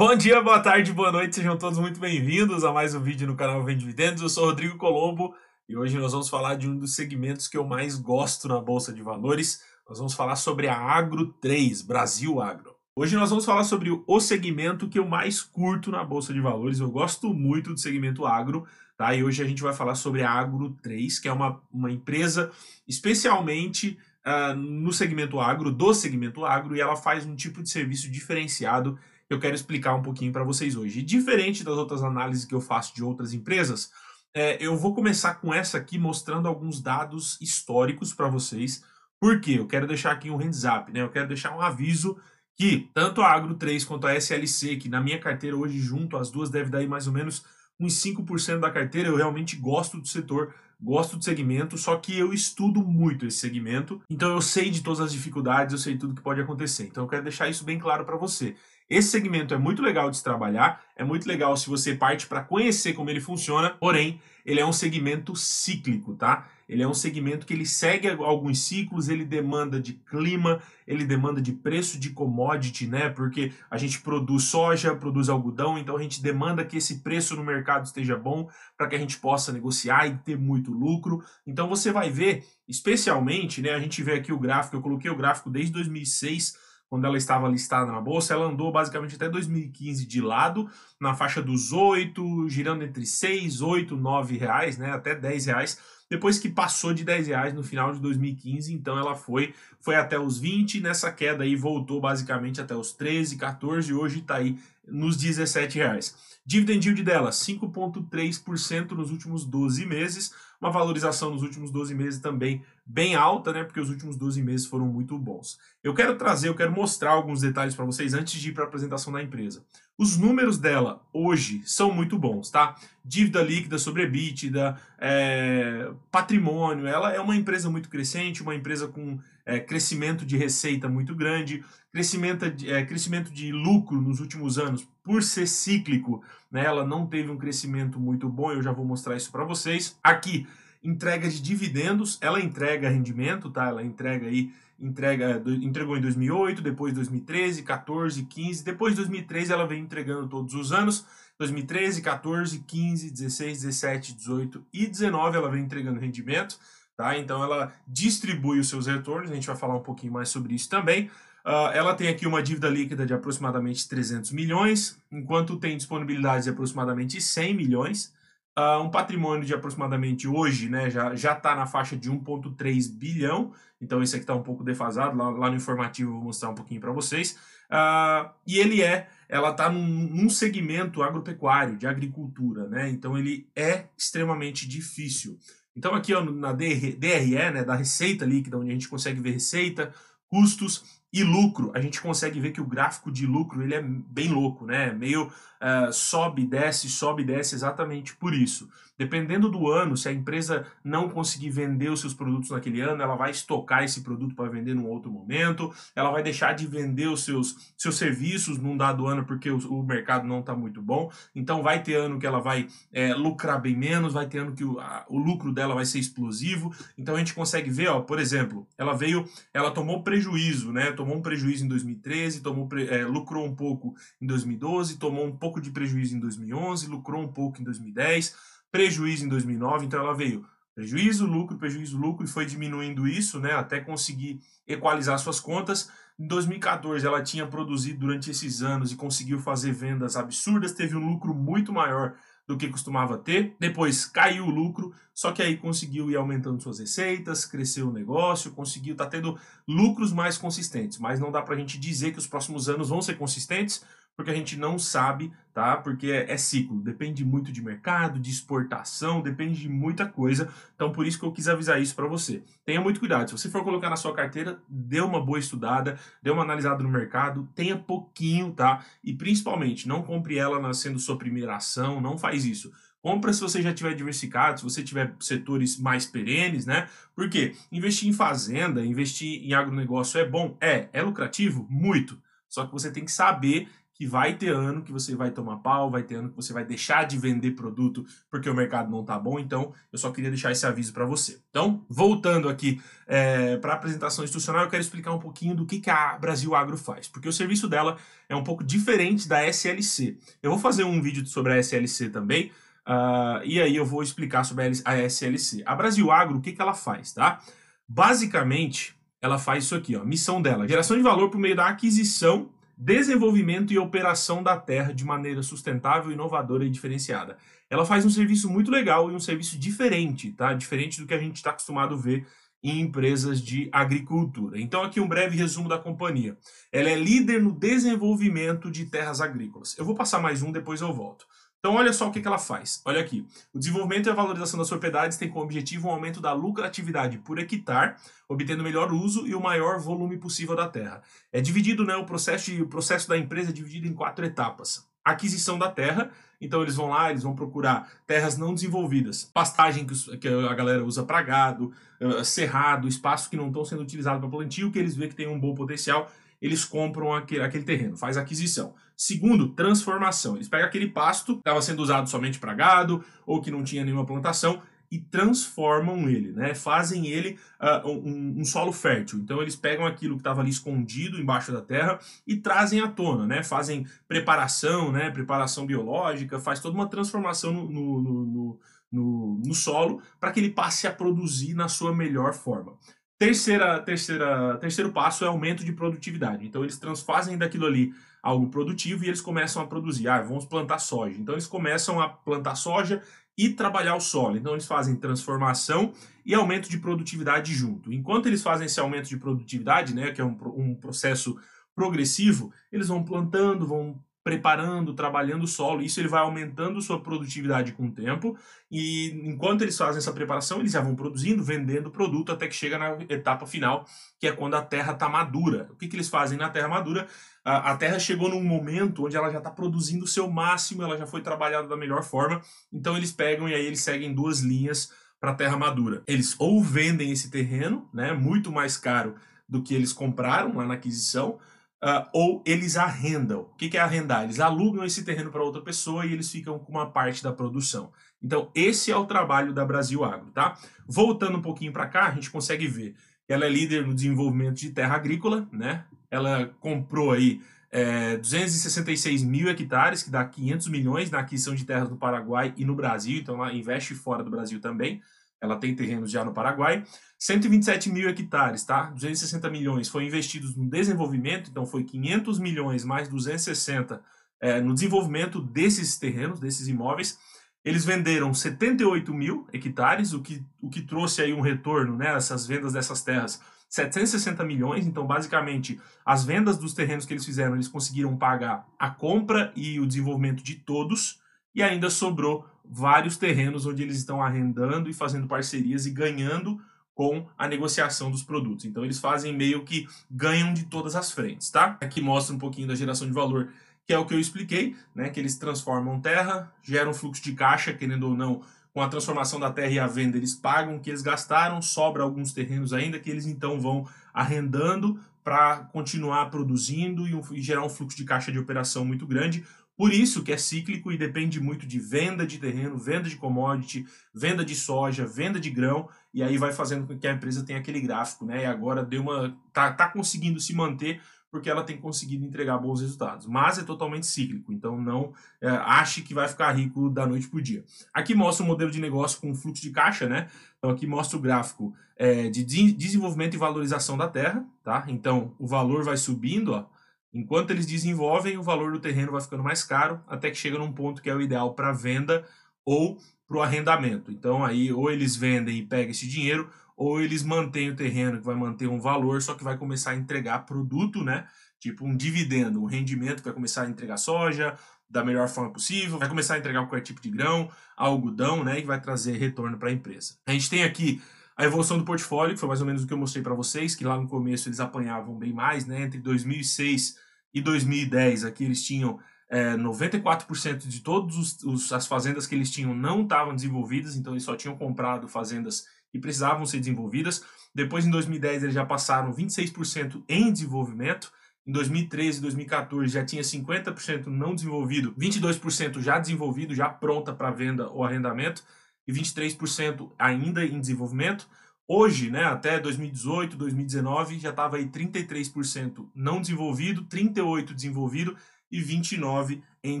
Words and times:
Bom 0.00 0.16
dia, 0.16 0.40
boa 0.40 0.58
tarde, 0.58 0.94
boa 0.94 1.12
noite, 1.12 1.36
sejam 1.36 1.58
todos 1.58 1.78
muito 1.78 2.00
bem-vindos 2.00 2.64
a 2.64 2.72
mais 2.72 2.94
um 2.94 3.00
vídeo 3.02 3.26
no 3.26 3.36
canal 3.36 3.62
Vem 3.62 3.76
Dividendos. 3.76 4.22
Eu 4.22 4.30
sou 4.30 4.46
Rodrigo 4.46 4.78
Colombo 4.78 5.34
e 5.68 5.76
hoje 5.76 5.98
nós 5.98 6.12
vamos 6.12 6.30
falar 6.30 6.54
de 6.54 6.66
um 6.66 6.74
dos 6.74 6.94
segmentos 6.94 7.46
que 7.46 7.58
eu 7.58 7.66
mais 7.66 7.96
gosto 7.96 8.48
na 8.48 8.58
Bolsa 8.58 8.94
de 8.94 9.02
Valores. 9.02 9.62
Nós 9.86 9.98
vamos 9.98 10.14
falar 10.14 10.36
sobre 10.36 10.68
a 10.68 10.74
Agro 10.74 11.26
3, 11.42 11.82
Brasil 11.82 12.40
Agro. 12.40 12.74
Hoje 12.96 13.14
nós 13.14 13.28
vamos 13.28 13.44
falar 13.44 13.62
sobre 13.62 13.90
o 14.06 14.20
segmento 14.20 14.88
que 14.88 14.98
eu 14.98 15.06
mais 15.06 15.42
curto 15.42 15.90
na 15.90 16.02
Bolsa 16.02 16.32
de 16.32 16.40
Valores. 16.40 16.80
Eu 16.80 16.90
gosto 16.90 17.34
muito 17.34 17.74
do 17.74 17.78
segmento 17.78 18.24
agro, 18.24 18.66
tá? 18.96 19.14
E 19.14 19.22
hoje 19.22 19.42
a 19.42 19.46
gente 19.46 19.62
vai 19.62 19.74
falar 19.74 19.96
sobre 19.96 20.22
a 20.22 20.30
Agro 20.30 20.74
3, 20.80 21.18
que 21.18 21.28
é 21.28 21.32
uma, 21.32 21.60
uma 21.70 21.92
empresa 21.92 22.50
especialmente 22.88 23.98
uh, 24.26 24.56
no 24.56 24.94
segmento 24.94 25.38
agro, 25.38 25.70
do 25.70 25.92
segmento 25.92 26.42
agro, 26.46 26.74
e 26.74 26.80
ela 26.80 26.96
faz 26.96 27.26
um 27.26 27.36
tipo 27.36 27.62
de 27.62 27.68
serviço 27.68 28.10
diferenciado 28.10 28.98
eu 29.30 29.38
quero 29.38 29.54
explicar 29.54 29.94
um 29.94 30.02
pouquinho 30.02 30.32
para 30.32 30.42
vocês 30.42 30.76
hoje. 30.76 30.98
E 30.98 31.02
diferente 31.02 31.62
das 31.62 31.78
outras 31.78 32.02
análises 32.02 32.44
que 32.44 32.54
eu 32.54 32.60
faço 32.60 32.94
de 32.94 33.04
outras 33.04 33.32
empresas, 33.32 33.92
é, 34.34 34.62
eu 34.64 34.76
vou 34.76 34.92
começar 34.92 35.34
com 35.34 35.54
essa 35.54 35.78
aqui 35.78 35.98
mostrando 35.98 36.48
alguns 36.48 36.80
dados 36.82 37.40
históricos 37.40 38.12
para 38.12 38.28
vocês. 38.28 38.82
Por 39.20 39.40
quê? 39.40 39.52
Eu 39.58 39.66
quero 39.66 39.86
deixar 39.86 40.12
aqui 40.12 40.30
um 40.30 40.36
hands 40.36 40.64
up, 40.64 40.92
né? 40.92 41.02
Eu 41.02 41.10
quero 41.10 41.28
deixar 41.28 41.56
um 41.56 41.60
aviso 41.60 42.18
que 42.56 42.90
tanto 42.92 43.22
a 43.22 43.30
Agro 43.30 43.54
3 43.54 43.84
quanto 43.84 44.06
a 44.06 44.14
SLC, 44.14 44.76
que 44.76 44.88
na 44.88 45.00
minha 45.00 45.18
carteira 45.18 45.56
hoje 45.56 45.78
junto, 45.78 46.16
as 46.16 46.30
duas 46.30 46.50
devem 46.50 46.70
dar 46.70 46.86
mais 46.86 47.06
ou 47.06 47.12
menos 47.12 47.44
uns 47.78 47.94
5% 48.02 48.58
da 48.58 48.70
carteira, 48.70 49.08
eu 49.08 49.16
realmente 49.16 49.56
gosto 49.56 49.98
do 49.98 50.06
setor, 50.06 50.54
gosto 50.78 51.16
do 51.16 51.24
segmento, 51.24 51.78
só 51.78 51.96
que 51.96 52.18
eu 52.18 52.34
estudo 52.34 52.82
muito 52.82 53.24
esse 53.26 53.38
segmento, 53.38 54.02
então 54.10 54.30
eu 54.30 54.42
sei 54.42 54.70
de 54.70 54.82
todas 54.82 55.00
as 55.00 55.12
dificuldades, 55.12 55.72
eu 55.72 55.78
sei 55.78 55.96
tudo 55.96 56.14
que 56.14 56.20
pode 56.20 56.40
acontecer. 56.40 56.84
Então 56.84 57.04
eu 57.04 57.08
quero 57.08 57.22
deixar 57.22 57.48
isso 57.48 57.64
bem 57.64 57.78
claro 57.78 58.04
para 58.04 58.16
você. 58.16 58.54
Esse 58.90 59.10
segmento 59.10 59.54
é 59.54 59.56
muito 59.56 59.80
legal 59.80 60.10
de 60.10 60.16
se 60.16 60.24
trabalhar, 60.24 60.82
é 60.96 61.04
muito 61.04 61.24
legal 61.28 61.56
se 61.56 61.68
você 61.70 61.94
parte 61.94 62.26
para 62.26 62.42
conhecer 62.42 62.92
como 62.92 63.08
ele 63.08 63.20
funciona, 63.20 63.70
porém, 63.70 64.20
ele 64.44 64.58
é 64.58 64.66
um 64.66 64.72
segmento 64.72 65.36
cíclico, 65.36 66.14
tá? 66.16 66.48
Ele 66.68 66.82
é 66.82 66.88
um 66.88 66.94
segmento 66.94 67.46
que 67.46 67.54
ele 67.54 67.66
segue 67.66 68.08
alguns 68.08 68.60
ciclos, 68.60 69.08
ele 69.08 69.24
demanda 69.24 69.80
de 69.80 69.92
clima, 69.92 70.60
ele 70.88 71.04
demanda 71.04 71.40
de 71.40 71.52
preço 71.52 72.00
de 72.00 72.10
commodity, 72.10 72.88
né? 72.88 73.08
Porque 73.10 73.52
a 73.70 73.78
gente 73.78 74.00
produz 74.00 74.44
soja, 74.44 74.94
produz 74.94 75.28
algodão, 75.28 75.78
então 75.78 75.96
a 75.96 76.02
gente 76.02 76.20
demanda 76.20 76.64
que 76.64 76.76
esse 76.76 76.98
preço 76.98 77.36
no 77.36 77.44
mercado 77.44 77.86
esteja 77.86 78.16
bom 78.16 78.48
para 78.76 78.88
que 78.88 78.96
a 78.96 78.98
gente 78.98 79.18
possa 79.18 79.52
negociar 79.52 80.08
e 80.08 80.16
ter 80.18 80.36
muito 80.36 80.72
lucro. 80.72 81.22
Então 81.46 81.68
você 81.68 81.92
vai 81.92 82.10
ver, 82.10 82.44
especialmente, 82.68 83.62
né? 83.62 83.70
A 83.70 83.80
gente 83.80 84.02
vê 84.02 84.14
aqui 84.14 84.32
o 84.32 84.38
gráfico, 84.38 84.74
eu 84.74 84.82
coloquei 84.82 85.10
o 85.10 85.16
gráfico 85.16 85.48
desde 85.48 85.72
2006 85.72 86.69
quando 86.90 87.04
ela 87.04 87.16
estava 87.16 87.48
listada 87.48 87.90
na 87.90 88.00
bolsa, 88.00 88.34
ela 88.34 88.46
andou 88.46 88.72
basicamente 88.72 89.14
até 89.14 89.28
2015 89.28 90.04
de 90.04 90.20
lado, 90.20 90.68
na 91.00 91.14
faixa 91.14 91.40
dos 91.40 91.72
8, 91.72 92.48
girando 92.48 92.82
entre 92.82 93.06
6, 93.06 93.62
8, 93.62 93.96
9 93.96 94.36
reais, 94.36 94.76
né, 94.76 94.90
até 94.90 95.14
10 95.14 95.46
reais. 95.46 95.78
Depois 96.10 96.40
que 96.40 96.48
passou 96.48 96.92
de 96.92 97.04
10 97.04 97.28
reais 97.28 97.54
no 97.54 97.62
final 97.62 97.92
de 97.94 98.00
2015, 98.00 98.74
então 98.74 98.98
ela 98.98 99.14
foi, 99.14 99.54
foi 99.78 99.94
até 99.94 100.18
os 100.18 100.40
20, 100.40 100.80
nessa 100.80 101.12
queda 101.12 101.44
aí 101.44 101.54
voltou 101.54 102.00
basicamente 102.00 102.60
até 102.60 102.74
os 102.74 102.92
13, 102.92 103.36
14 103.36 103.88
e 103.88 103.94
hoje 103.94 104.18
está 104.18 104.38
aí 104.38 104.58
nos 104.84 105.16
17 105.16 105.78
reais. 105.78 106.16
Dividend 106.44 106.84
yield 106.88 107.04
dela, 107.04 107.30
5,3% 107.30 108.90
nos 108.90 109.12
últimos 109.12 109.44
12 109.44 109.86
meses, 109.86 110.34
uma 110.60 110.70
valorização 110.70 111.30
nos 111.30 111.42
últimos 111.42 111.70
12 111.70 111.94
meses 111.94 112.20
também 112.20 112.62
bem 112.84 113.14
alta, 113.14 113.52
né? 113.52 113.64
Porque 113.64 113.80
os 113.80 113.88
últimos 113.88 114.16
12 114.16 114.42
meses 114.42 114.66
foram 114.66 114.86
muito 114.86 115.18
bons. 115.18 115.58
Eu 115.82 115.94
quero 115.94 116.16
trazer, 116.16 116.48
eu 116.48 116.54
quero 116.54 116.72
mostrar 116.72 117.12
alguns 117.12 117.40
detalhes 117.40 117.74
para 117.74 117.84
vocês 117.84 118.12
antes 118.12 118.40
de 118.40 118.50
ir 118.50 118.52
para 118.52 118.64
a 118.64 118.66
apresentação 118.66 119.12
da 119.12 119.22
empresa. 119.22 119.64
Os 120.00 120.16
números 120.16 120.56
dela 120.56 121.06
hoje 121.12 121.60
são 121.66 121.92
muito 121.92 122.18
bons, 122.18 122.48
tá? 122.48 122.74
Dívida 123.04 123.42
líquida 123.42 123.76
sobre 123.76 124.04
EBITDA, 124.04 124.74
é, 124.98 125.90
patrimônio, 126.10 126.86
ela 126.86 127.12
é 127.12 127.20
uma 127.20 127.36
empresa 127.36 127.68
muito 127.68 127.90
crescente, 127.90 128.42
uma 128.42 128.54
empresa 128.54 128.88
com 128.88 129.18
é, 129.44 129.60
crescimento 129.60 130.24
de 130.24 130.38
receita 130.38 130.88
muito 130.88 131.14
grande, 131.14 131.62
crescimento 131.92 132.50
de, 132.50 132.72
é, 132.72 132.82
crescimento 132.82 133.30
de 133.30 133.52
lucro 133.52 134.00
nos 134.00 134.20
últimos 134.20 134.58
anos, 134.58 134.88
por 135.04 135.22
ser 135.22 135.46
cíclico, 135.46 136.24
né? 136.50 136.64
Ela 136.64 136.86
não 136.86 137.06
teve 137.06 137.30
um 137.30 137.36
crescimento 137.36 138.00
muito 138.00 138.26
bom, 138.26 138.52
eu 138.52 138.62
já 138.62 138.72
vou 138.72 138.86
mostrar 138.86 139.18
isso 139.18 139.30
para 139.30 139.44
vocês. 139.44 139.98
Aqui 140.02 140.46
entrega 140.82 141.28
de 141.28 141.42
dividendos, 141.42 142.16
ela 142.22 142.40
entrega 142.40 142.88
rendimento, 142.88 143.50
tá? 143.50 143.66
Ela 143.68 143.84
entrega 143.84 144.28
aí, 144.28 144.50
entrega, 144.80 145.42
entregou 145.62 145.96
em 145.96 146.00
2008, 146.00 146.62
depois 146.62 146.92
2013, 146.94 147.62
14, 147.62 148.22
15, 148.24 148.64
depois 148.64 148.96
2013 148.96 149.52
ela 149.52 149.66
vem 149.66 149.82
entregando 149.82 150.28
todos 150.28 150.54
os 150.54 150.72
anos. 150.72 151.04
2013, 151.38 152.02
14, 152.02 152.58
15, 152.66 153.10
16, 153.10 153.62
17, 153.62 154.14
18 154.14 154.66
e 154.72 154.86
19 154.86 155.36
ela 155.36 155.50
vem 155.50 155.62
entregando 155.62 155.98
rendimento, 155.98 156.58
tá? 156.96 157.16
Então 157.16 157.42
ela 157.42 157.72
distribui 157.86 158.58
os 158.58 158.68
seus 158.68 158.86
retornos, 158.86 159.30
a 159.30 159.34
gente 159.34 159.46
vai 159.46 159.56
falar 159.56 159.76
um 159.76 159.82
pouquinho 159.82 160.12
mais 160.12 160.28
sobre 160.28 160.54
isso 160.54 160.68
também. 160.68 161.10
Uh, 161.44 161.72
ela 161.72 161.94
tem 161.94 162.08
aqui 162.08 162.26
uma 162.26 162.42
dívida 162.42 162.68
líquida 162.68 163.06
de 163.06 163.14
aproximadamente 163.14 163.88
300 163.88 164.30
milhões, 164.32 164.98
enquanto 165.10 165.56
tem 165.56 165.76
disponibilidade 165.76 166.44
de 166.44 166.50
aproximadamente 166.50 167.20
100 167.20 167.54
milhões. 167.54 168.12
Uh, 168.58 168.82
um 168.82 168.90
patrimônio 168.90 169.44
de 169.44 169.54
aproximadamente 169.54 170.26
hoje, 170.26 170.68
né, 170.68 170.90
já 170.90 171.14
já 171.14 171.32
está 171.32 171.54
na 171.54 171.66
faixa 171.66 171.96
de 171.96 172.10
1,3 172.10 172.92
bilhão. 172.92 173.52
Então 173.80 174.02
esse 174.02 174.16
aqui 174.16 174.24
está 174.24 174.34
um 174.34 174.42
pouco 174.42 174.64
defasado. 174.64 175.16
Lá, 175.16 175.30
lá, 175.30 175.50
no 175.50 175.56
informativo 175.56 176.10
eu 176.10 176.14
vou 176.14 176.24
mostrar 176.24 176.50
um 176.50 176.54
pouquinho 176.54 176.80
para 176.80 176.92
vocês. 176.92 177.38
Uh, 177.70 178.28
e 178.46 178.58
ele 178.58 178.82
é, 178.82 179.08
ela 179.28 179.50
está 179.50 179.70
num, 179.70 179.86
num, 179.86 180.28
segmento 180.28 181.02
agropecuário 181.02 181.76
de 181.76 181.86
agricultura, 181.86 182.66
né? 182.66 182.90
Então 182.90 183.16
ele 183.16 183.48
é 183.54 183.86
extremamente 183.96 184.68
difícil. 184.68 185.38
Então 185.74 185.94
aqui 185.94 186.12
ó, 186.12 186.20
na 186.20 186.52
DRE, 186.52 186.98
né, 186.98 187.64
da 187.64 187.76
receita 187.76 188.24
líquida, 188.24 188.58
onde 188.58 188.70
a 188.70 188.72
gente 188.72 188.88
consegue 188.88 189.20
ver 189.20 189.30
receita, 189.30 189.94
custos 190.28 190.99
e 191.12 191.24
lucro, 191.24 191.72
a 191.74 191.80
gente 191.80 192.00
consegue 192.00 192.38
ver 192.38 192.52
que 192.52 192.60
o 192.60 192.66
gráfico 192.66 193.10
de 193.10 193.26
lucro 193.26 193.62
ele 193.62 193.74
é 193.74 193.82
bem 193.82 194.28
louco, 194.28 194.64
né? 194.64 194.92
Meio 194.92 195.26
uh, 195.26 195.92
sobe, 195.92 196.46
desce, 196.46 196.88
sobe, 196.88 197.24
desce 197.24 197.54
exatamente 197.54 198.14
por 198.14 198.32
isso. 198.32 198.68
Dependendo 199.00 199.48
do 199.48 199.70
ano, 199.70 199.96
se 199.96 200.10
a 200.10 200.12
empresa 200.12 200.66
não 200.84 201.08
conseguir 201.08 201.48
vender 201.48 201.90
os 201.90 202.00
seus 202.00 202.12
produtos 202.12 202.50
naquele 202.50 202.82
ano, 202.82 203.02
ela 203.02 203.16
vai 203.16 203.30
estocar 203.30 203.82
esse 203.82 204.02
produto 204.02 204.34
para 204.34 204.50
vender 204.50 204.74
num 204.74 204.86
outro 204.86 205.10
momento, 205.10 205.72
ela 205.96 206.10
vai 206.10 206.22
deixar 206.22 206.52
de 206.52 206.66
vender 206.66 207.08
os 207.08 207.24
seus, 207.24 207.72
seus 207.78 207.96
serviços 207.96 208.58
num 208.58 208.76
dado 208.76 209.06
ano 209.06 209.24
porque 209.24 209.50
o, 209.50 209.56
o 209.70 209.82
mercado 209.82 210.26
não 210.26 210.40
está 210.40 210.54
muito 210.54 210.82
bom. 210.82 211.10
Então 211.34 211.62
vai 211.62 211.82
ter 211.82 211.94
ano 211.94 212.18
que 212.18 212.26
ela 212.26 212.40
vai 212.40 212.68
é, 212.92 213.14
lucrar 213.14 213.58
bem 213.58 213.74
menos, 213.74 214.12
vai 214.12 214.26
ter 214.26 214.40
ano 214.40 214.52
que 214.52 214.64
o, 214.64 214.78
a, 214.78 215.06
o 215.08 215.18
lucro 215.18 215.50
dela 215.50 215.74
vai 215.74 215.86
ser 215.86 215.98
explosivo. 215.98 216.70
Então 216.98 217.14
a 217.14 217.18
gente 217.18 217.32
consegue 217.32 217.70
ver, 217.70 217.88
ó, 217.88 218.02
por 218.02 218.18
exemplo, 218.18 218.68
ela 218.76 218.92
veio, 218.92 219.26
ela 219.54 219.70
tomou 219.70 220.02
prejuízo, 220.02 220.72
né? 220.72 220.92
Tomou 220.92 221.16
um 221.16 221.22
prejuízo 221.22 221.64
em 221.64 221.68
2013, 221.68 222.42
tomou, 222.42 222.68
é, 222.76 223.02
lucrou 223.06 223.46
um 223.46 223.56
pouco 223.56 223.94
em 224.20 224.26
2012, 224.26 224.98
tomou 224.98 225.24
um 225.24 225.34
pouco 225.34 225.58
de 225.58 225.70
prejuízo 225.70 226.14
em 226.14 226.20
2011, 226.20 226.86
lucrou 226.86 227.22
um 227.22 227.28
pouco 227.28 227.62
em 227.62 227.64
2010 227.64 228.49
prejuízo 228.70 229.24
em 229.24 229.28
2009, 229.28 229.86
então 229.86 230.00
ela 230.00 230.14
veio 230.14 230.46
prejuízo, 230.74 231.26
lucro, 231.26 231.58
prejuízo, 231.58 231.98
lucro 231.98 232.24
e 232.24 232.28
foi 232.28 232.46
diminuindo 232.46 233.06
isso, 233.06 233.38
né, 233.38 233.52
até 233.52 233.80
conseguir 233.80 234.40
equalizar 234.66 235.18
suas 235.18 235.40
contas. 235.40 235.90
Em 236.18 236.26
2014 236.26 237.06
ela 237.06 237.22
tinha 237.22 237.46
produzido 237.46 238.00
durante 238.00 238.30
esses 238.30 238.62
anos 238.62 238.92
e 238.92 238.96
conseguiu 238.96 239.38
fazer 239.38 239.72
vendas 239.72 240.16
absurdas, 240.16 240.72
teve 240.72 240.96
um 240.96 241.06
lucro 241.06 241.34
muito 241.34 241.72
maior 241.72 242.14
do 242.50 242.56
que 242.56 242.68
costumava 242.68 243.16
ter. 243.16 243.54
Depois 243.60 244.04
caiu 244.04 244.46
o 244.46 244.50
lucro, 244.50 244.92
só 245.14 245.30
que 245.32 245.40
aí 245.40 245.56
conseguiu 245.56 246.10
ir 246.10 246.16
aumentando 246.16 246.60
suas 246.60 246.80
receitas, 246.80 247.44
cresceu 247.44 247.88
o 247.88 247.92
negócio, 247.92 248.50
conseguiu 248.50 248.96
tá 248.96 249.06
tendo 249.06 249.38
lucros 249.68 250.12
mais 250.12 250.36
consistentes, 250.36 250.98
mas 250.98 251.20
não 251.20 251.30
dá 251.30 251.42
para 251.42 251.54
a 251.54 251.58
gente 251.58 251.78
dizer 251.78 252.12
que 252.12 252.18
os 252.18 252.26
próximos 252.26 252.68
anos 252.68 252.88
vão 252.88 253.00
ser 253.00 253.16
consistentes, 253.16 253.84
porque 254.16 254.30
a 254.30 254.34
gente 254.34 254.56
não 254.56 254.78
sabe, 254.78 255.32
tá? 255.52 255.76
Porque 255.78 256.10
é, 256.10 256.30
é, 256.30 256.36
ciclo, 256.36 256.80
depende 256.80 257.24
muito 257.24 257.50
de 257.50 257.62
mercado, 257.62 258.20
de 258.20 258.30
exportação, 258.30 259.20
depende 259.20 259.60
de 259.60 259.68
muita 259.68 260.06
coisa. 260.06 260.52
Então, 260.74 260.92
por 260.92 261.06
isso 261.06 261.18
que 261.18 261.24
eu 261.24 261.32
quis 261.32 261.48
avisar 261.48 261.80
isso 261.80 261.94
para 261.94 262.06
você. 262.06 262.42
Tenha 262.64 262.80
muito 262.80 263.00
cuidado. 263.00 263.28
Se 263.28 263.38
você 263.38 263.48
for 263.48 263.64
colocar 263.64 263.88
na 263.88 263.96
sua 263.96 264.14
carteira, 264.14 264.60
dê 264.68 265.00
uma 265.00 265.24
boa 265.24 265.38
estudada, 265.38 265.98
dê 266.22 266.30
uma 266.30 266.42
analisada 266.42 266.82
no 266.82 266.88
mercado, 266.90 267.48
tenha 267.54 267.76
pouquinho, 267.76 268.52
tá? 268.52 268.84
E 269.02 269.14
principalmente, 269.14 269.88
não 269.88 270.02
compre 270.02 270.38
ela 270.38 270.72
sendo 270.74 270.98
sua 270.98 271.16
primeira 271.16 271.56
ação, 271.56 272.00
não 272.00 272.18
faz 272.18 272.44
isso. 272.44 272.70
Compra 273.02 273.32
se 273.32 273.40
você 273.40 273.62
já 273.62 273.72
tiver 273.72 273.94
diversificado, 273.94 274.58
se 274.58 274.64
você 274.64 274.82
tiver 274.82 275.14
setores 275.18 275.78
mais 275.78 276.04
perenes, 276.04 276.66
né? 276.66 276.86
Porque 277.14 277.54
investir 277.72 278.08
em 278.08 278.12
fazenda, 278.12 278.84
investir 278.84 279.42
em 279.42 279.54
agronegócio 279.54 280.20
é 280.20 280.28
bom? 280.28 280.56
É. 280.60 280.88
É 280.92 281.00
lucrativo? 281.00 281.66
Muito. 281.70 282.20
Só 282.46 282.66
que 282.66 282.72
você 282.72 282.90
tem 282.90 283.04
que 283.04 283.12
saber 283.12 283.68
que 284.00 284.06
vai 284.06 284.32
ter 284.32 284.48
ano 284.48 284.80
que 284.80 284.90
você 284.90 285.14
vai 285.14 285.30
tomar 285.30 285.58
pau, 285.58 285.90
vai 285.90 286.02
ter 286.02 286.14
ano 286.14 286.30
que 286.30 286.36
você 286.36 286.54
vai 286.54 286.64
deixar 286.64 287.04
de 287.04 287.18
vender 287.18 287.50
produto 287.50 288.02
porque 288.30 288.48
o 288.48 288.54
mercado 288.54 288.90
não 288.90 289.04
tá 289.04 289.18
bom. 289.18 289.38
Então, 289.38 289.74
eu 289.92 289.98
só 289.98 290.10
queria 290.10 290.30
deixar 290.30 290.50
esse 290.50 290.64
aviso 290.64 290.90
para 290.90 291.04
você. 291.04 291.38
Então, 291.50 291.84
voltando 291.86 292.48
aqui 292.48 292.80
é, 293.06 293.58
para 293.58 293.74
a 293.74 293.76
apresentação 293.76 294.24
institucional, 294.24 294.64
eu 294.64 294.70
quero 294.70 294.80
explicar 294.80 295.12
um 295.12 295.18
pouquinho 295.18 295.54
do 295.54 295.66
que, 295.66 295.80
que 295.80 295.90
a 295.90 296.16
Brasil 296.16 296.54
Agro 296.54 296.78
faz, 296.78 297.08
porque 297.08 297.28
o 297.28 297.32
serviço 297.32 297.68
dela 297.68 297.98
é 298.26 298.34
um 298.34 298.42
pouco 298.42 298.64
diferente 298.64 299.28
da 299.28 299.46
SLC. 299.46 300.16
Eu 300.42 300.50
vou 300.50 300.58
fazer 300.58 300.84
um 300.84 301.02
vídeo 301.02 301.26
sobre 301.26 301.52
a 301.52 301.58
SLC 301.58 302.08
também, 302.08 302.50
uh, 302.88 303.44
e 303.44 303.60
aí 303.60 303.76
eu 303.76 303.84
vou 303.84 304.02
explicar 304.02 304.44
sobre 304.44 304.64
a 304.82 304.96
SLC. 304.96 305.62
A 305.66 305.76
Brasil 305.76 306.10
Agro, 306.10 306.38
o 306.38 306.40
que, 306.40 306.52
que 306.52 306.62
ela 306.62 306.72
faz, 306.72 307.12
tá? 307.12 307.38
Basicamente, 307.86 308.94
ela 309.20 309.38
faz 309.38 309.64
isso 309.64 309.74
aqui, 309.74 309.94
ó, 309.94 310.02
missão 310.06 310.40
dela, 310.40 310.66
geração 310.66 310.96
de 310.96 311.02
valor 311.02 311.28
por 311.28 311.38
meio 311.38 311.54
da 311.54 311.66
aquisição 311.66 312.48
desenvolvimento 312.80 313.74
e 313.74 313.78
operação 313.78 314.42
da 314.42 314.56
terra 314.56 314.94
de 314.94 315.04
maneira 315.04 315.42
sustentável, 315.42 316.10
inovadora 316.10 316.64
e 316.64 316.70
diferenciada. 316.70 317.36
Ela 317.68 317.84
faz 317.84 318.06
um 318.06 318.10
serviço 318.10 318.48
muito 318.48 318.70
legal 318.70 319.10
e 319.10 319.14
um 319.14 319.20
serviço 319.20 319.58
diferente, 319.58 320.32
tá? 320.32 320.54
Diferente 320.54 320.98
do 320.98 321.06
que 321.06 321.12
a 321.12 321.18
gente 321.18 321.36
está 321.36 321.50
acostumado 321.50 321.94
a 321.94 321.98
ver 321.98 322.26
em 322.62 322.80
empresas 322.80 323.40
de 323.40 323.68
agricultura. 323.70 324.58
Então, 324.58 324.82
aqui 324.82 324.98
um 324.98 325.08
breve 325.08 325.36
resumo 325.36 325.68
da 325.68 325.78
companhia. 325.78 326.38
Ela 326.72 326.88
é 326.88 326.94
líder 326.94 327.42
no 327.42 327.52
desenvolvimento 327.52 328.70
de 328.70 328.86
terras 328.86 329.20
agrícolas. 329.20 329.76
Eu 329.76 329.84
vou 329.84 329.94
passar 329.94 330.18
mais 330.18 330.42
um, 330.42 330.50
depois 330.50 330.80
eu 330.80 330.92
volto. 330.92 331.26
Então, 331.60 331.74
olha 331.74 331.92
só 331.92 332.08
o 332.08 332.10
que, 332.10 332.22
que 332.22 332.26
ela 332.26 332.38
faz. 332.38 332.80
Olha 332.86 333.00
aqui. 333.00 333.26
O 333.52 333.58
desenvolvimento 333.58 334.06
e 334.06 334.10
a 334.10 334.14
valorização 334.14 334.58
das 334.58 334.70
propriedades 334.70 335.18
tem 335.18 335.28
como 335.28 335.44
objetivo 335.44 335.88
um 335.88 335.90
aumento 335.90 336.18
da 336.18 336.32
lucratividade 336.32 337.18
por 337.18 337.38
hectare, 337.38 337.96
obtendo 338.26 338.64
melhor 338.64 338.90
uso 338.90 339.26
e 339.26 339.34
o 339.34 339.40
maior 339.42 339.78
volume 339.78 340.16
possível 340.16 340.56
da 340.56 340.66
terra. 340.66 341.02
É 341.30 341.38
dividido, 341.38 341.84
né, 341.84 341.94
o 341.96 342.06
processo, 342.06 342.50
o 342.62 342.66
processo 342.66 343.06
da 343.06 343.18
empresa 343.18 343.50
é 343.50 343.52
dividido 343.52 343.86
em 343.86 343.92
quatro 343.92 344.24
etapas. 344.24 344.88
Aquisição 345.04 345.58
da 345.58 345.70
terra, 345.70 346.10
então 346.40 346.62
eles 346.62 346.76
vão 346.76 346.88
lá, 346.88 347.10
eles 347.10 347.24
vão 347.24 347.34
procurar 347.34 347.90
terras 348.06 348.38
não 348.38 348.54
desenvolvidas, 348.54 349.24
pastagem 349.24 349.86
que, 349.86 349.92
os, 349.92 350.04
que 350.16 350.28
a 350.28 350.54
galera 350.54 350.84
usa 350.84 351.02
para 351.02 351.22
gado, 351.22 351.72
uh, 352.00 352.24
cerrado, 352.24 352.88
espaços 352.88 353.28
que 353.28 353.36
não 353.36 353.48
estão 353.48 353.64
sendo 353.64 353.82
utilizados 353.82 354.20
para 354.20 354.30
plantio, 354.30 354.70
que 354.70 354.78
eles 354.78 354.94
veem 354.94 355.10
que 355.10 355.16
tem 355.16 355.26
um 355.26 355.40
bom 355.40 355.54
potencial 355.54 356.10
eles 356.40 356.64
compram 356.64 357.12
aquele, 357.12 357.42
aquele 357.42 357.64
terreno, 357.64 357.96
faz 357.96 358.16
aquisição. 358.16 358.74
Segundo, 359.00 359.48
transformação. 359.54 360.36
Eles 360.36 360.46
pegam 360.46 360.66
aquele 360.66 360.86
pasto 360.86 361.32
que 361.32 361.40
estava 361.40 361.62
sendo 361.62 361.80
usado 361.80 362.06
somente 362.06 362.38
para 362.38 362.52
gado 362.52 363.02
ou 363.24 363.40
que 363.40 363.50
não 363.50 363.64
tinha 363.64 363.82
nenhuma 363.82 364.04
plantação 364.04 364.60
e 364.90 364.98
transformam 364.98 366.06
ele, 366.06 366.32
né? 366.32 366.54
Fazem 366.54 367.06
ele 367.06 367.38
uh, 367.58 367.88
um, 367.88 368.40
um, 368.40 368.44
solo 368.44 368.70
fértil. 368.74 369.18
Então 369.20 369.40
eles 369.40 369.56
pegam 369.56 369.86
aquilo 369.86 370.16
que 370.16 370.20
estava 370.20 370.42
ali 370.42 370.50
escondido 370.50 371.18
embaixo 371.18 371.50
da 371.50 371.62
terra 371.62 371.98
e 372.26 372.36
trazem 372.36 372.82
à 372.82 372.88
tona, 372.88 373.26
né? 373.26 373.42
Fazem 373.42 373.86
preparação, 374.06 374.92
né? 374.92 375.10
Preparação 375.10 375.64
biológica, 375.64 376.38
faz 376.38 376.60
toda 376.60 376.74
uma 376.74 376.86
transformação 376.86 377.54
no, 377.54 378.02
no, 378.02 378.60
no, 378.92 379.40
no, 379.46 379.54
solo 379.54 380.02
para 380.20 380.30
que 380.30 380.40
ele 380.40 380.50
passe 380.50 380.86
a 380.86 380.92
produzir 380.92 381.54
na 381.54 381.68
sua 381.68 381.96
melhor 381.96 382.34
forma. 382.34 382.74
Terceira, 383.18 383.80
terceira, 383.80 384.58
terceiro 384.58 384.92
passo 384.92 385.24
é 385.24 385.28
aumento 385.28 385.64
de 385.64 385.72
produtividade. 385.72 386.46
Então 386.46 386.62
eles 386.62 386.78
transfazem 386.78 387.38
daquilo 387.38 387.64
ali 387.64 387.94
algo 388.22 388.48
produtivo 388.48 389.04
e 389.04 389.08
eles 389.08 389.20
começam 389.20 389.62
a 389.62 389.66
produzir. 389.66 390.08
Ah, 390.08 390.20
vamos 390.22 390.44
plantar 390.44 390.78
soja. 390.78 391.18
Então 391.18 391.34
eles 391.34 391.46
começam 391.46 392.00
a 392.00 392.08
plantar 392.08 392.54
soja 392.54 393.02
e 393.36 393.48
trabalhar 393.48 393.96
o 393.96 394.00
solo. 394.00 394.36
Então 394.36 394.52
eles 394.52 394.66
fazem 394.66 394.96
transformação 394.96 395.92
e 396.24 396.34
aumento 396.34 396.68
de 396.68 396.78
produtividade 396.78 397.54
junto. 397.54 397.92
Enquanto 397.92 398.26
eles 398.26 398.42
fazem 398.42 398.66
esse 398.66 398.78
aumento 398.78 399.08
de 399.08 399.16
produtividade, 399.16 399.94
né, 399.94 400.12
que 400.12 400.20
é 400.20 400.24
um, 400.24 400.36
um 400.56 400.74
processo 400.74 401.38
progressivo, 401.74 402.52
eles 402.70 402.88
vão 402.88 403.02
plantando, 403.02 403.66
vão 403.66 403.98
preparando, 404.30 404.94
trabalhando 404.94 405.42
o 405.42 405.48
solo. 405.48 405.82
Isso 405.82 405.98
ele 406.00 406.06
vai 406.06 406.20
aumentando 406.20 406.80
sua 406.80 407.00
produtividade 407.00 407.72
com 407.72 407.86
o 407.86 407.90
tempo. 407.90 408.38
E 408.70 409.10
enquanto 409.24 409.62
eles 409.62 409.76
fazem 409.76 409.98
essa 409.98 410.12
preparação, 410.12 410.60
eles 410.60 410.70
já 410.70 410.80
vão 410.80 410.94
produzindo, 410.94 411.42
vendendo 411.42 411.88
o 411.88 411.90
produto 411.90 412.30
até 412.30 412.46
que 412.46 412.54
chega 412.54 412.78
na 412.78 412.96
etapa 413.08 413.44
final, 413.44 413.84
que 414.20 414.28
é 414.28 414.32
quando 414.32 414.54
a 414.54 414.62
terra 414.62 414.92
está 414.92 415.08
madura. 415.08 415.68
O 415.72 415.76
que, 415.76 415.88
que 415.88 415.96
eles 415.96 416.08
fazem 416.08 416.38
na 416.38 416.48
terra 416.48 416.68
madura? 416.68 417.08
A, 417.44 417.72
a 417.72 417.76
terra 417.76 417.98
chegou 417.98 418.28
num 418.28 418.44
momento 418.44 419.04
onde 419.04 419.16
ela 419.16 419.30
já 419.30 419.38
está 419.38 419.50
produzindo 419.50 420.04
o 420.04 420.08
seu 420.08 420.30
máximo, 420.30 420.84
ela 420.84 420.96
já 420.96 421.06
foi 421.06 421.22
trabalhada 421.22 421.66
da 421.66 421.76
melhor 421.76 422.04
forma. 422.04 422.40
Então 422.72 422.96
eles 422.96 423.10
pegam 423.10 423.48
e 423.48 423.54
aí 423.54 423.66
eles 423.66 423.80
seguem 423.80 424.14
duas 424.14 424.40
linhas 424.40 424.92
para 425.18 425.32
a 425.32 425.34
terra 425.34 425.56
madura. 425.56 426.04
Eles 426.06 426.36
ou 426.38 426.62
vendem 426.62 427.10
esse 427.10 427.30
terreno, 427.30 427.88
né, 427.92 428.12
muito 428.12 428.52
mais 428.52 428.76
caro 428.76 429.16
do 429.48 429.60
que 429.60 429.74
eles 429.74 429.92
compraram 429.92 430.56
lá 430.56 430.64
na 430.64 430.74
aquisição, 430.74 431.40
Uh, 431.82 432.06
ou 432.12 432.42
eles 432.46 432.76
arrendam. 432.76 433.40
O 433.40 433.54
que, 433.56 433.76
é 433.76 433.80
arrendar? 433.80 434.24
Eles 434.24 434.38
alugam 434.38 434.84
esse 434.84 435.02
terreno 435.02 435.30
para 435.30 435.42
outra 435.42 435.62
pessoa 435.62 436.04
e 436.04 436.12
eles 436.12 436.30
ficam 436.30 436.58
com 436.58 436.72
uma 436.72 436.90
parte 436.90 437.22
da 437.22 437.32
produção. 437.32 437.90
Então, 438.22 438.50
esse 438.54 438.92
é 438.92 438.96
o 438.96 439.06
trabalho 439.06 439.54
da 439.54 439.64
Brasil 439.64 440.04
Agro, 440.04 440.30
tá? 440.30 440.58
Voltando 440.86 441.38
um 441.38 441.42
pouquinho 441.42 441.72
para 441.72 441.86
cá, 441.86 442.08
a 442.08 442.10
gente 442.10 442.30
consegue 442.30 442.68
ver 442.68 442.94
que 443.26 443.32
ela 443.32 443.46
é 443.46 443.48
líder 443.48 443.86
no 443.86 443.94
desenvolvimento 443.94 444.56
de 444.56 444.70
terra 444.70 444.94
agrícola, 444.94 445.48
né? 445.50 445.84
Ela 446.10 446.50
comprou 446.60 447.12
aí 447.12 447.40
é, 447.70 448.16
266 448.16 449.22
mil 449.22 449.48
hectares, 449.48 450.02
que 450.02 450.10
dá 450.10 450.24
500 450.24 450.68
milhões 450.68 451.10
na 451.10 451.20
aquisição 451.20 451.54
de 451.54 451.64
terras 451.64 451.88
no 451.88 451.96
Paraguai 451.96 452.52
e 452.56 452.64
no 452.64 452.74
Brasil, 452.74 453.18
então 453.18 453.36
ela 453.36 453.54
investe 453.54 453.94
fora 453.94 454.24
do 454.24 454.30
Brasil 454.30 454.60
também. 454.60 455.00
Ela 455.40 455.56
tem 455.56 455.74
terrenos 455.74 456.10
já 456.10 456.24
no 456.24 456.32
Paraguai. 456.32 456.84
127 457.18 457.90
mil 457.90 458.08
hectares, 458.08 458.64
tá? 458.64 458.84
260 458.90 459.48
milhões 459.50 459.88
foram 459.88 460.06
investidos 460.06 460.56
no 460.56 460.68
desenvolvimento, 460.68 461.50
então 461.50 461.66
foi 461.66 461.84
500 461.84 462.38
milhões 462.38 462.84
mais 462.84 463.08
260 463.08 464.02
é, 464.40 464.60
no 464.60 464.72
desenvolvimento 464.72 465.40
desses 465.40 465.98
terrenos, 465.98 466.40
desses 466.40 466.66
imóveis. 466.66 467.18
Eles 467.62 467.84
venderam 467.84 468.32
78 468.32 469.12
mil 469.12 469.46
hectares, 469.52 470.14
o 470.14 470.22
que, 470.22 470.42
o 470.62 470.70
que 470.70 470.80
trouxe 470.80 471.20
aí 471.20 471.34
um 471.34 471.42
retorno, 471.42 471.96
né? 471.96 472.14
Essas 472.14 472.46
vendas 472.46 472.72
dessas 472.72 473.02
terras, 473.02 473.40
760 473.68 474.42
milhões. 474.44 474.86
Então, 474.86 475.06
basicamente, 475.06 475.78
as 476.04 476.24
vendas 476.24 476.56
dos 476.56 476.72
terrenos 476.72 477.04
que 477.04 477.12
eles 477.12 477.24
fizeram, 477.24 477.54
eles 477.54 477.68
conseguiram 477.68 478.16
pagar 478.16 478.66
a 478.78 478.88
compra 478.88 479.52
e 479.54 479.78
o 479.78 479.86
desenvolvimento 479.86 480.42
de 480.42 480.54
todos, 480.54 481.20
e 481.54 481.62
ainda 481.62 481.90
sobrou 481.90 482.46
vários 482.70 483.16
terrenos 483.16 483.66
onde 483.66 483.82
eles 483.82 483.96
estão 483.96 484.22
arrendando 484.22 484.88
e 484.88 484.94
fazendo 484.94 485.26
parcerias 485.26 485.86
e 485.86 485.90
ganhando 485.90 486.60
com 486.94 487.26
a 487.36 487.48
negociação 487.48 488.10
dos 488.10 488.22
produtos. 488.22 488.64
Então 488.64 488.84
eles 488.84 488.98
fazem 488.98 489.36
meio 489.36 489.64
que 489.64 489.88
ganham 490.10 490.54
de 490.54 490.64
todas 490.66 490.94
as 490.94 491.10
frentes, 491.10 491.50
tá? 491.50 491.76
Aqui 491.80 492.00
mostra 492.00 492.34
um 492.34 492.38
pouquinho 492.38 492.68
da 492.68 492.74
geração 492.74 493.06
de 493.06 493.12
valor, 493.12 493.48
que 493.86 493.92
é 493.92 493.98
o 493.98 494.04
que 494.04 494.14
eu 494.14 494.20
expliquei, 494.20 494.76
né? 494.94 495.08
Que 495.08 495.18
eles 495.18 495.36
transformam 495.36 496.00
terra, 496.00 496.52
geram 496.62 496.94
fluxo 496.94 497.22
de 497.22 497.32
caixa, 497.32 497.72
querendo 497.72 498.04
ou 498.04 498.14
não, 498.14 498.42
com 498.72 498.80
a 498.80 498.88
transformação 498.88 499.40
da 499.40 499.50
terra 499.50 499.72
e 499.72 499.78
a 499.78 499.86
venda, 499.86 500.16
eles 500.16 500.34
pagam 500.34 500.76
o 500.76 500.80
que 500.80 500.90
eles 500.90 501.02
gastaram, 501.02 501.60
sobra 501.60 502.02
alguns 502.02 502.32
terrenos 502.32 502.72
ainda 502.72 503.00
que 503.00 503.10
eles 503.10 503.26
então 503.26 503.60
vão 503.60 503.88
arrendando 504.14 505.00
para 505.24 505.56
continuar 505.72 506.26
produzindo 506.30 507.06
e, 507.06 507.14
um, 507.14 507.22
e 507.32 507.42
gerar 507.42 507.64
um 507.64 507.68
fluxo 507.68 507.96
de 507.96 508.04
caixa 508.04 508.32
de 508.32 508.38
operação 508.38 508.84
muito 508.84 509.06
grande, 509.06 509.44
por 509.80 509.94
isso 509.94 510.22
que 510.22 510.30
é 510.30 510.36
cíclico 510.36 510.92
e 510.92 510.98
depende 510.98 511.40
muito 511.40 511.66
de 511.66 511.80
venda 511.80 512.26
de 512.26 512.36
terreno, 512.36 512.76
venda 512.76 513.08
de 513.08 513.16
commodity, 513.16 513.86
venda 514.12 514.44
de 514.44 514.54
soja, 514.54 515.06
venda 515.06 515.40
de 515.40 515.48
grão, 515.48 515.88
e 516.12 516.22
aí 516.22 516.36
vai 516.36 516.52
fazendo 516.52 516.86
com 516.86 516.98
que 516.98 517.06
a 517.06 517.12
empresa 517.14 517.42
tenha 517.42 517.58
aquele 517.58 517.80
gráfico, 517.80 518.26
né? 518.26 518.42
E 518.42 518.44
agora 518.44 518.84
deu 518.84 519.00
uma 519.00 519.34
tá, 519.54 519.72
tá 519.72 519.88
conseguindo 519.88 520.38
se 520.38 520.54
manter 520.54 521.00
porque 521.30 521.48
ela 521.48 521.64
tem 521.64 521.78
conseguido 521.78 522.26
entregar 522.26 522.58
bons 522.58 522.82
resultados. 522.82 523.26
Mas 523.26 523.58
é 523.58 523.62
totalmente 523.62 524.06
cíclico, 524.06 524.52
então 524.52 524.78
não 524.78 525.14
é, 525.40 525.48
ache 525.48 526.02
que 526.02 526.12
vai 526.12 526.28
ficar 526.28 526.52
rico 526.52 526.90
da 526.90 527.06
noite 527.06 527.28
para 527.28 527.38
o 527.38 527.42
dia. 527.42 527.64
Aqui 527.90 528.14
mostra 528.14 528.44
o 528.44 528.46
um 528.46 528.50
modelo 528.50 528.70
de 528.70 528.82
negócio 528.82 529.18
com 529.18 529.34
fluxo 529.34 529.62
de 529.62 529.70
caixa, 529.70 530.06
né? 530.06 530.28
Então 530.58 530.68
aqui 530.70 530.86
mostra 530.86 531.16
o 531.16 531.20
gráfico 531.22 531.72
é, 531.96 532.28
de 532.28 532.44
desenvolvimento 532.44 533.32
e 533.32 533.38
valorização 533.38 533.96
da 533.96 534.08
terra, 534.08 534.44
tá? 534.62 534.84
Então 534.88 535.32
o 535.38 535.46
valor 535.46 535.82
vai 535.84 535.96
subindo, 535.96 536.52
ó 536.52 536.66
Enquanto 537.12 537.50
eles 537.50 537.66
desenvolvem, 537.66 538.38
o 538.38 538.42
valor 538.42 538.72
do 538.72 538.78
terreno 538.78 539.12
vai 539.12 539.20
ficando 539.20 539.42
mais 539.42 539.64
caro, 539.64 540.00
até 540.06 540.30
que 540.30 540.36
chega 540.36 540.58
num 540.58 540.72
ponto 540.72 541.02
que 541.02 541.10
é 541.10 541.14
o 541.14 541.20
ideal 541.20 541.54
para 541.54 541.72
venda 541.72 542.24
ou 542.64 542.98
para 543.26 543.38
o 543.38 543.42
arrendamento. 543.42 544.10
Então 544.10 544.44
aí 544.44 544.72
ou 544.72 544.90
eles 544.90 545.16
vendem 545.16 545.58
e 545.58 545.66
pegam 545.66 545.90
esse 545.90 546.06
dinheiro, 546.06 546.48
ou 546.76 547.00
eles 547.00 547.22
mantêm 547.22 547.70
o 547.70 547.76
terreno 547.76 548.18
que 548.18 548.24
vai 548.24 548.34
manter 548.34 548.66
um 548.66 548.80
valor, 548.80 549.20
só 549.20 549.34
que 549.34 549.44
vai 549.44 549.58
começar 549.58 549.90
a 549.90 549.96
entregar 549.96 550.46
produto, 550.46 551.04
né? 551.04 551.26
Tipo 551.58 551.84
um 551.84 551.94
dividendo, 551.96 552.62
um 552.62 552.64
rendimento 552.64 553.18
que 553.18 553.24
vai 553.24 553.34
começar 553.34 553.62
a 553.64 553.68
entregar 553.68 553.98
soja 553.98 554.56
da 554.88 555.04
melhor 555.04 555.28
forma 555.28 555.52
possível, 555.52 555.98
vai 555.98 556.08
começar 556.08 556.34
a 556.34 556.38
entregar 556.38 556.60
qualquer 556.62 556.80
tipo 556.80 557.00
de 557.00 557.10
grão, 557.10 557.50
algodão, 557.76 558.42
né? 558.42 558.60
E 558.60 558.64
vai 558.64 558.80
trazer 558.80 559.12
retorno 559.18 559.58
para 559.58 559.68
a 559.68 559.72
empresa. 559.72 560.14
A 560.26 560.32
gente 560.32 560.48
tem 560.48 560.64
aqui 560.64 561.00
a 561.40 561.44
evolução 561.46 561.78
do 561.78 561.84
portfólio, 561.84 562.34
que 562.34 562.40
foi 562.40 562.48
mais 562.48 562.60
ou 562.60 562.66
menos 562.66 562.82
o 562.82 562.86
que 562.86 562.92
eu 562.92 562.98
mostrei 562.98 563.22
para 563.22 563.34
vocês, 563.34 563.74
que 563.74 563.82
lá 563.82 563.98
no 563.98 564.06
começo 564.06 564.46
eles 564.46 564.60
apanhavam 564.60 565.14
bem 565.14 565.32
mais, 565.32 565.64
né? 565.66 565.80
Entre 565.80 565.98
2006 565.98 566.98
e 567.32 567.40
2010, 567.40 568.26
aqui 568.26 568.44
eles 568.44 568.62
tinham 568.62 569.00
é, 569.30 569.56
94% 569.56 570.58
de 570.68 570.80
todas 570.80 571.72
as 571.72 571.86
fazendas 571.86 572.26
que 572.26 572.34
eles 572.34 572.50
tinham 572.50 572.74
não 572.74 573.04
estavam 573.04 573.34
desenvolvidas, 573.34 573.96
então 573.96 574.12
eles 574.12 574.22
só 574.24 574.36
tinham 574.36 574.54
comprado 574.54 575.08
fazendas 575.08 575.66
que 575.90 575.98
precisavam 575.98 576.44
ser 576.44 576.58
desenvolvidas. 576.58 577.24
Depois, 577.54 577.86
em 577.86 577.90
2010, 577.90 578.42
eles 578.42 578.54
já 578.54 578.66
passaram 578.66 579.10
26% 579.10 580.02
em 580.08 580.30
desenvolvimento, 580.30 581.10
Em 581.46 581.52
2013 581.52 582.18
e 582.18 582.20
2014 582.20 582.92
já 582.92 583.04
tinha 583.04 583.22
50% 583.22 584.06
não 584.08 584.34
desenvolvido, 584.34 584.94
22% 584.94 585.80
já 585.80 585.98
desenvolvido, 585.98 586.54
já 586.54 586.68
pronta 586.68 587.14
para 587.14 587.30
venda 587.30 587.66
ou 587.70 587.82
arrendamento, 587.82 588.44
e 588.90 588.92
23% 588.92 589.90
ainda 589.98 590.44
em 590.44 590.60
desenvolvimento. 590.60 591.28
Hoje, 591.66 592.10
né, 592.10 592.24
até 592.24 592.58
2018, 592.58 593.36
2019, 593.36 594.18
já 594.18 594.30
estava 594.30 594.56
aí 594.56 594.66
33% 594.66 595.88
não 595.94 596.20
desenvolvido, 596.20 596.84
38% 596.84 597.54
desenvolvido 597.54 598.16
e 598.50 598.60
29% 598.60 599.40
em 599.62 599.80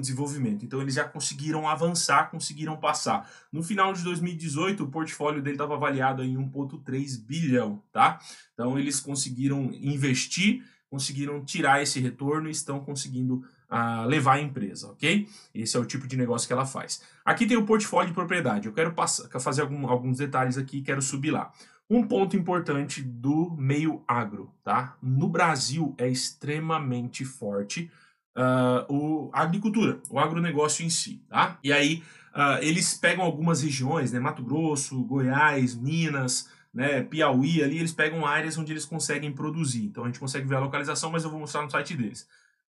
desenvolvimento. 0.00 0.64
Então 0.64 0.80
eles 0.80 0.94
já 0.94 1.04
conseguiram 1.04 1.66
avançar, 1.68 2.30
conseguiram 2.30 2.76
passar. 2.76 3.28
No 3.50 3.62
final 3.62 3.92
de 3.92 4.04
2018, 4.04 4.84
o 4.84 4.88
portfólio 4.88 5.42
dele 5.42 5.56
estava 5.56 5.74
avaliado 5.74 6.22
em 6.22 6.36
1,3 6.36 7.18
bilhão, 7.24 7.82
tá? 7.90 8.20
Então 8.52 8.78
eles 8.78 9.00
conseguiram 9.00 9.70
investir, 9.72 10.62
conseguiram 10.88 11.42
tirar 11.44 11.82
esse 11.82 11.98
retorno 11.98 12.48
e 12.48 12.52
estão 12.52 12.78
conseguindo 12.78 13.42
uh, 13.70 14.06
levar 14.06 14.34
a 14.34 14.40
empresa, 14.40 14.88
ok? 14.88 15.28
Esse 15.54 15.76
é 15.76 15.80
o 15.80 15.84
tipo 15.84 16.06
de 16.06 16.16
negócio 16.16 16.46
que 16.46 16.52
ela 16.52 16.66
faz. 16.66 17.02
Aqui 17.24 17.46
tem 17.46 17.56
o 17.56 17.64
portfólio 17.64 18.08
de 18.08 18.14
propriedade. 18.14 18.66
Eu 18.66 18.72
quero 18.72 18.92
passar, 18.92 19.28
fazer 19.40 19.62
algum, 19.62 19.86
alguns 19.88 20.18
detalhes 20.18 20.58
aqui, 20.58 20.82
quero 20.82 21.00
subir 21.00 21.30
lá. 21.30 21.52
Um 21.88 22.06
ponto 22.06 22.36
importante 22.36 23.02
do 23.02 23.50
meio 23.56 24.02
agro, 24.06 24.52
tá? 24.62 24.96
No 25.02 25.28
Brasil 25.28 25.94
é 25.98 26.08
extremamente 26.08 27.24
forte 27.24 27.90
uh, 28.36 28.92
o, 28.92 29.30
a 29.32 29.42
agricultura, 29.42 30.00
o 30.08 30.18
agronegócio 30.18 30.84
em 30.84 30.90
si, 30.90 31.24
tá? 31.28 31.58
E 31.64 31.72
aí 31.72 32.02
uh, 32.34 32.62
eles 32.62 32.94
pegam 32.94 33.24
algumas 33.24 33.62
regiões, 33.62 34.12
né? 34.12 34.20
Mato 34.20 34.42
Grosso, 34.42 35.02
Goiás, 35.02 35.74
Minas, 35.74 36.48
né? 36.72 37.02
Piauí, 37.02 37.62
ali 37.62 37.78
eles 37.78 37.92
pegam 37.92 38.24
áreas 38.24 38.56
onde 38.56 38.72
eles 38.72 38.84
conseguem 38.84 39.32
produzir. 39.32 39.84
Então 39.84 40.04
a 40.04 40.06
gente 40.06 40.20
consegue 40.20 40.46
ver 40.46 40.56
a 40.56 40.60
localização, 40.60 41.10
mas 41.10 41.24
eu 41.24 41.30
vou 41.30 41.40
mostrar 41.40 41.62
no 41.62 41.70
site 41.70 41.96
deles. 41.96 42.28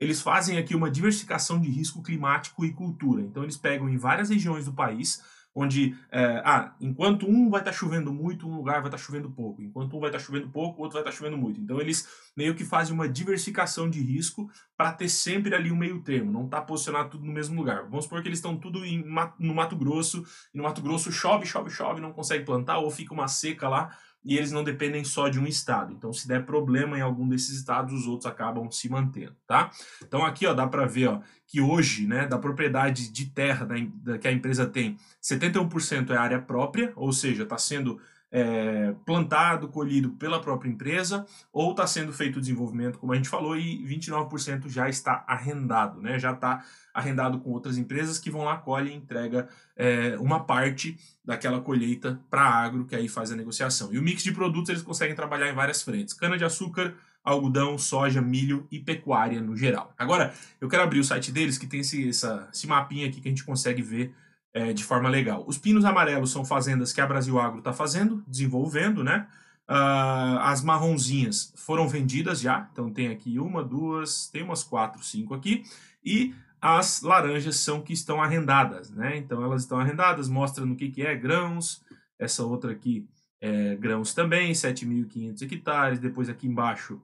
Eles 0.04 0.20
fazem 0.20 0.58
aqui 0.58 0.74
uma 0.74 0.90
diversificação 0.90 1.60
de 1.60 1.68
risco 1.68 2.02
climático 2.02 2.64
e 2.64 2.72
cultura. 2.72 3.22
Então 3.22 3.42
eles 3.42 3.56
pegam 3.56 3.88
em 3.88 3.96
várias 3.96 4.30
regiões 4.30 4.66
do 4.66 4.72
país 4.72 5.22
onde, 5.54 5.96
é, 6.10 6.42
ah, 6.44 6.74
enquanto 6.80 7.28
um 7.28 7.48
vai 7.48 7.60
estar 7.60 7.70
tá 7.70 7.76
chovendo 7.76 8.12
muito, 8.12 8.48
um 8.48 8.56
lugar 8.56 8.80
vai 8.80 8.88
estar 8.88 8.98
tá 8.98 8.98
chovendo 8.98 9.30
pouco. 9.30 9.62
Enquanto 9.62 9.96
um 9.96 10.00
vai 10.00 10.08
estar 10.08 10.18
tá 10.18 10.24
chovendo 10.24 10.48
pouco, 10.48 10.82
outro 10.82 10.94
vai 10.94 11.02
estar 11.02 11.12
tá 11.12 11.16
chovendo 11.16 11.38
muito. 11.38 11.60
Então 11.60 11.80
eles 11.80 12.08
meio 12.36 12.54
que 12.54 12.64
fazem 12.64 12.92
uma 12.92 13.08
diversificação 13.08 13.88
de 13.88 14.00
risco 14.00 14.50
para 14.76 14.92
ter 14.92 15.08
sempre 15.08 15.54
ali 15.54 15.70
um 15.70 15.76
meio 15.76 16.00
termo, 16.02 16.32
não 16.32 16.48
tá 16.48 16.60
posicionado 16.60 17.10
tudo 17.10 17.24
no 17.24 17.32
mesmo 17.32 17.56
lugar. 17.56 17.84
Vamos 17.84 18.04
supor 18.04 18.20
que 18.20 18.28
eles 18.28 18.38
estão 18.38 18.56
tudo 18.56 18.84
em, 18.84 19.04
no 19.38 19.54
Mato 19.54 19.76
Grosso, 19.76 20.26
e 20.52 20.58
no 20.58 20.64
Mato 20.64 20.82
Grosso 20.82 21.12
chove, 21.12 21.46
chove, 21.46 21.70
chove, 21.70 22.00
não 22.00 22.12
consegue 22.12 22.44
plantar, 22.44 22.78
ou 22.78 22.90
fica 22.90 23.14
uma 23.14 23.28
seca 23.28 23.68
lá, 23.68 23.96
e 24.24 24.36
eles 24.36 24.50
não 24.50 24.64
dependem 24.64 25.04
só 25.04 25.28
de 25.28 25.38
um 25.38 25.46
estado. 25.46 25.92
Então, 25.92 26.12
se 26.12 26.26
der 26.26 26.46
problema 26.46 26.98
em 26.98 27.02
algum 27.02 27.28
desses 27.28 27.58
estados, 27.58 27.92
os 27.92 28.06
outros 28.06 28.26
acabam 28.26 28.70
se 28.70 28.88
mantendo, 28.88 29.36
tá? 29.46 29.70
Então, 30.02 30.24
aqui, 30.24 30.46
ó, 30.46 30.54
dá 30.54 30.66
para 30.66 30.86
ver, 30.86 31.08
ó, 31.08 31.20
que 31.46 31.60
hoje, 31.60 32.06
né, 32.06 32.26
da 32.26 32.38
propriedade 32.38 33.10
de 33.12 33.26
terra 33.26 33.66
da, 33.66 33.74
da, 34.02 34.18
que 34.18 34.26
a 34.26 34.32
empresa 34.32 34.66
tem, 34.66 34.96
71% 35.22 36.10
é 36.10 36.16
área 36.16 36.40
própria, 36.40 36.92
ou 36.96 37.12
seja, 37.12 37.42
está 37.42 37.58
sendo 37.58 38.00
é, 38.36 38.92
plantado, 39.06 39.68
colhido 39.68 40.10
pela 40.10 40.40
própria 40.40 40.68
empresa, 40.68 41.24
ou 41.52 41.70
está 41.70 41.86
sendo 41.86 42.12
feito 42.12 42.38
o 42.38 42.40
desenvolvimento, 42.40 42.98
como 42.98 43.12
a 43.12 43.16
gente 43.16 43.28
falou, 43.28 43.56
e 43.56 43.86
29% 43.86 44.68
já 44.68 44.88
está 44.88 45.24
arrendado, 45.28 46.02
né? 46.02 46.18
Já 46.18 46.32
está 46.32 46.64
arrendado 46.92 47.38
com 47.38 47.50
outras 47.50 47.78
empresas 47.78 48.18
que 48.18 48.32
vão 48.32 48.42
lá, 48.42 48.56
colhe 48.56 48.90
e 48.90 48.94
entrega 48.94 49.48
é, 49.76 50.16
uma 50.18 50.40
parte 50.40 50.98
daquela 51.24 51.60
colheita 51.60 52.20
para 52.28 52.42
agro, 52.42 52.84
que 52.86 52.96
aí 52.96 53.08
faz 53.08 53.30
a 53.30 53.36
negociação. 53.36 53.94
E 53.94 53.98
o 53.98 54.02
mix 54.02 54.24
de 54.24 54.32
produtos 54.32 54.68
eles 54.68 54.82
conseguem 54.82 55.14
trabalhar 55.14 55.48
em 55.48 55.54
várias 55.54 55.80
frentes: 55.80 56.12
cana-de-açúcar, 56.12 56.92
algodão, 57.22 57.78
soja, 57.78 58.20
milho 58.20 58.66
e 58.68 58.80
pecuária 58.80 59.40
no 59.40 59.56
geral. 59.56 59.94
Agora, 59.96 60.34
eu 60.60 60.68
quero 60.68 60.82
abrir 60.82 60.98
o 60.98 61.04
site 61.04 61.30
deles, 61.30 61.56
que 61.56 61.68
tem 61.68 61.80
esse, 61.80 62.08
essa, 62.08 62.48
esse 62.52 62.66
mapinha 62.66 63.06
aqui 63.06 63.20
que 63.20 63.28
a 63.28 63.30
gente 63.30 63.44
consegue 63.44 63.80
ver 63.80 64.12
é, 64.54 64.72
de 64.72 64.84
forma 64.84 65.08
legal. 65.08 65.44
Os 65.46 65.58
pinos 65.58 65.84
amarelos 65.84 66.30
são 66.30 66.44
fazendas 66.44 66.92
que 66.92 67.00
a 67.00 67.06
Brasil 67.06 67.38
Agro 67.40 67.58
está 67.58 67.72
fazendo, 67.72 68.22
desenvolvendo, 68.26 69.02
né? 69.02 69.26
Uh, 69.68 70.38
as 70.40 70.62
marronzinhas 70.62 71.52
foram 71.56 71.88
vendidas 71.88 72.38
já, 72.40 72.68
então 72.70 72.92
tem 72.92 73.08
aqui 73.08 73.38
uma, 73.38 73.64
duas, 73.64 74.28
tem 74.28 74.42
umas 74.42 74.62
quatro, 74.62 75.02
cinco 75.02 75.34
aqui, 75.34 75.64
e 76.04 76.34
as 76.60 77.00
laranjas 77.00 77.56
são 77.56 77.80
que 77.80 77.92
estão 77.92 78.22
arrendadas, 78.22 78.90
né? 78.90 79.16
Então 79.16 79.42
elas 79.42 79.62
estão 79.62 79.80
arrendadas, 79.80 80.28
mostra 80.28 80.64
no 80.64 80.76
que, 80.76 80.90
que 80.90 81.02
é 81.02 81.16
grãos, 81.16 81.82
essa 82.18 82.44
outra 82.44 82.72
aqui 82.72 83.08
é 83.40 83.74
grãos 83.74 84.14
também, 84.14 84.52
7.500 84.52 85.42
hectares, 85.42 85.98
depois 85.98 86.28
aqui 86.28 86.46
embaixo, 86.46 87.00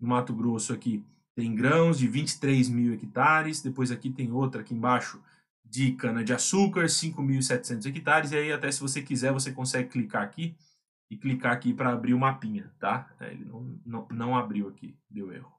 no 0.00 0.08
Mato 0.08 0.32
Grosso 0.32 0.72
aqui, 0.72 1.04
tem 1.36 1.54
grãos 1.54 1.98
de 1.98 2.06
23 2.06 2.68
mil 2.68 2.94
hectares, 2.94 3.60
depois 3.60 3.90
aqui 3.90 4.08
tem 4.08 4.30
outra 4.32 4.60
aqui 4.60 4.72
embaixo, 4.72 5.20
de 5.64 5.92
cana-de-açúcar, 5.92 6.84
5.700 6.84 7.86
hectares, 7.86 8.32
e 8.32 8.36
aí 8.36 8.52
até 8.52 8.70
se 8.70 8.80
você 8.80 9.02
quiser, 9.02 9.32
você 9.32 9.50
consegue 9.50 9.88
clicar 9.88 10.22
aqui 10.22 10.54
e 11.10 11.16
clicar 11.16 11.52
aqui 11.52 11.72
para 11.72 11.92
abrir 11.92 12.14
o 12.14 12.18
mapinha, 12.18 12.70
tá? 12.78 13.10
É, 13.20 13.32
ele 13.32 13.44
não, 13.44 13.80
não, 13.84 14.08
não 14.10 14.36
abriu 14.36 14.68
aqui, 14.68 14.96
deu 15.10 15.32
erro. 15.32 15.52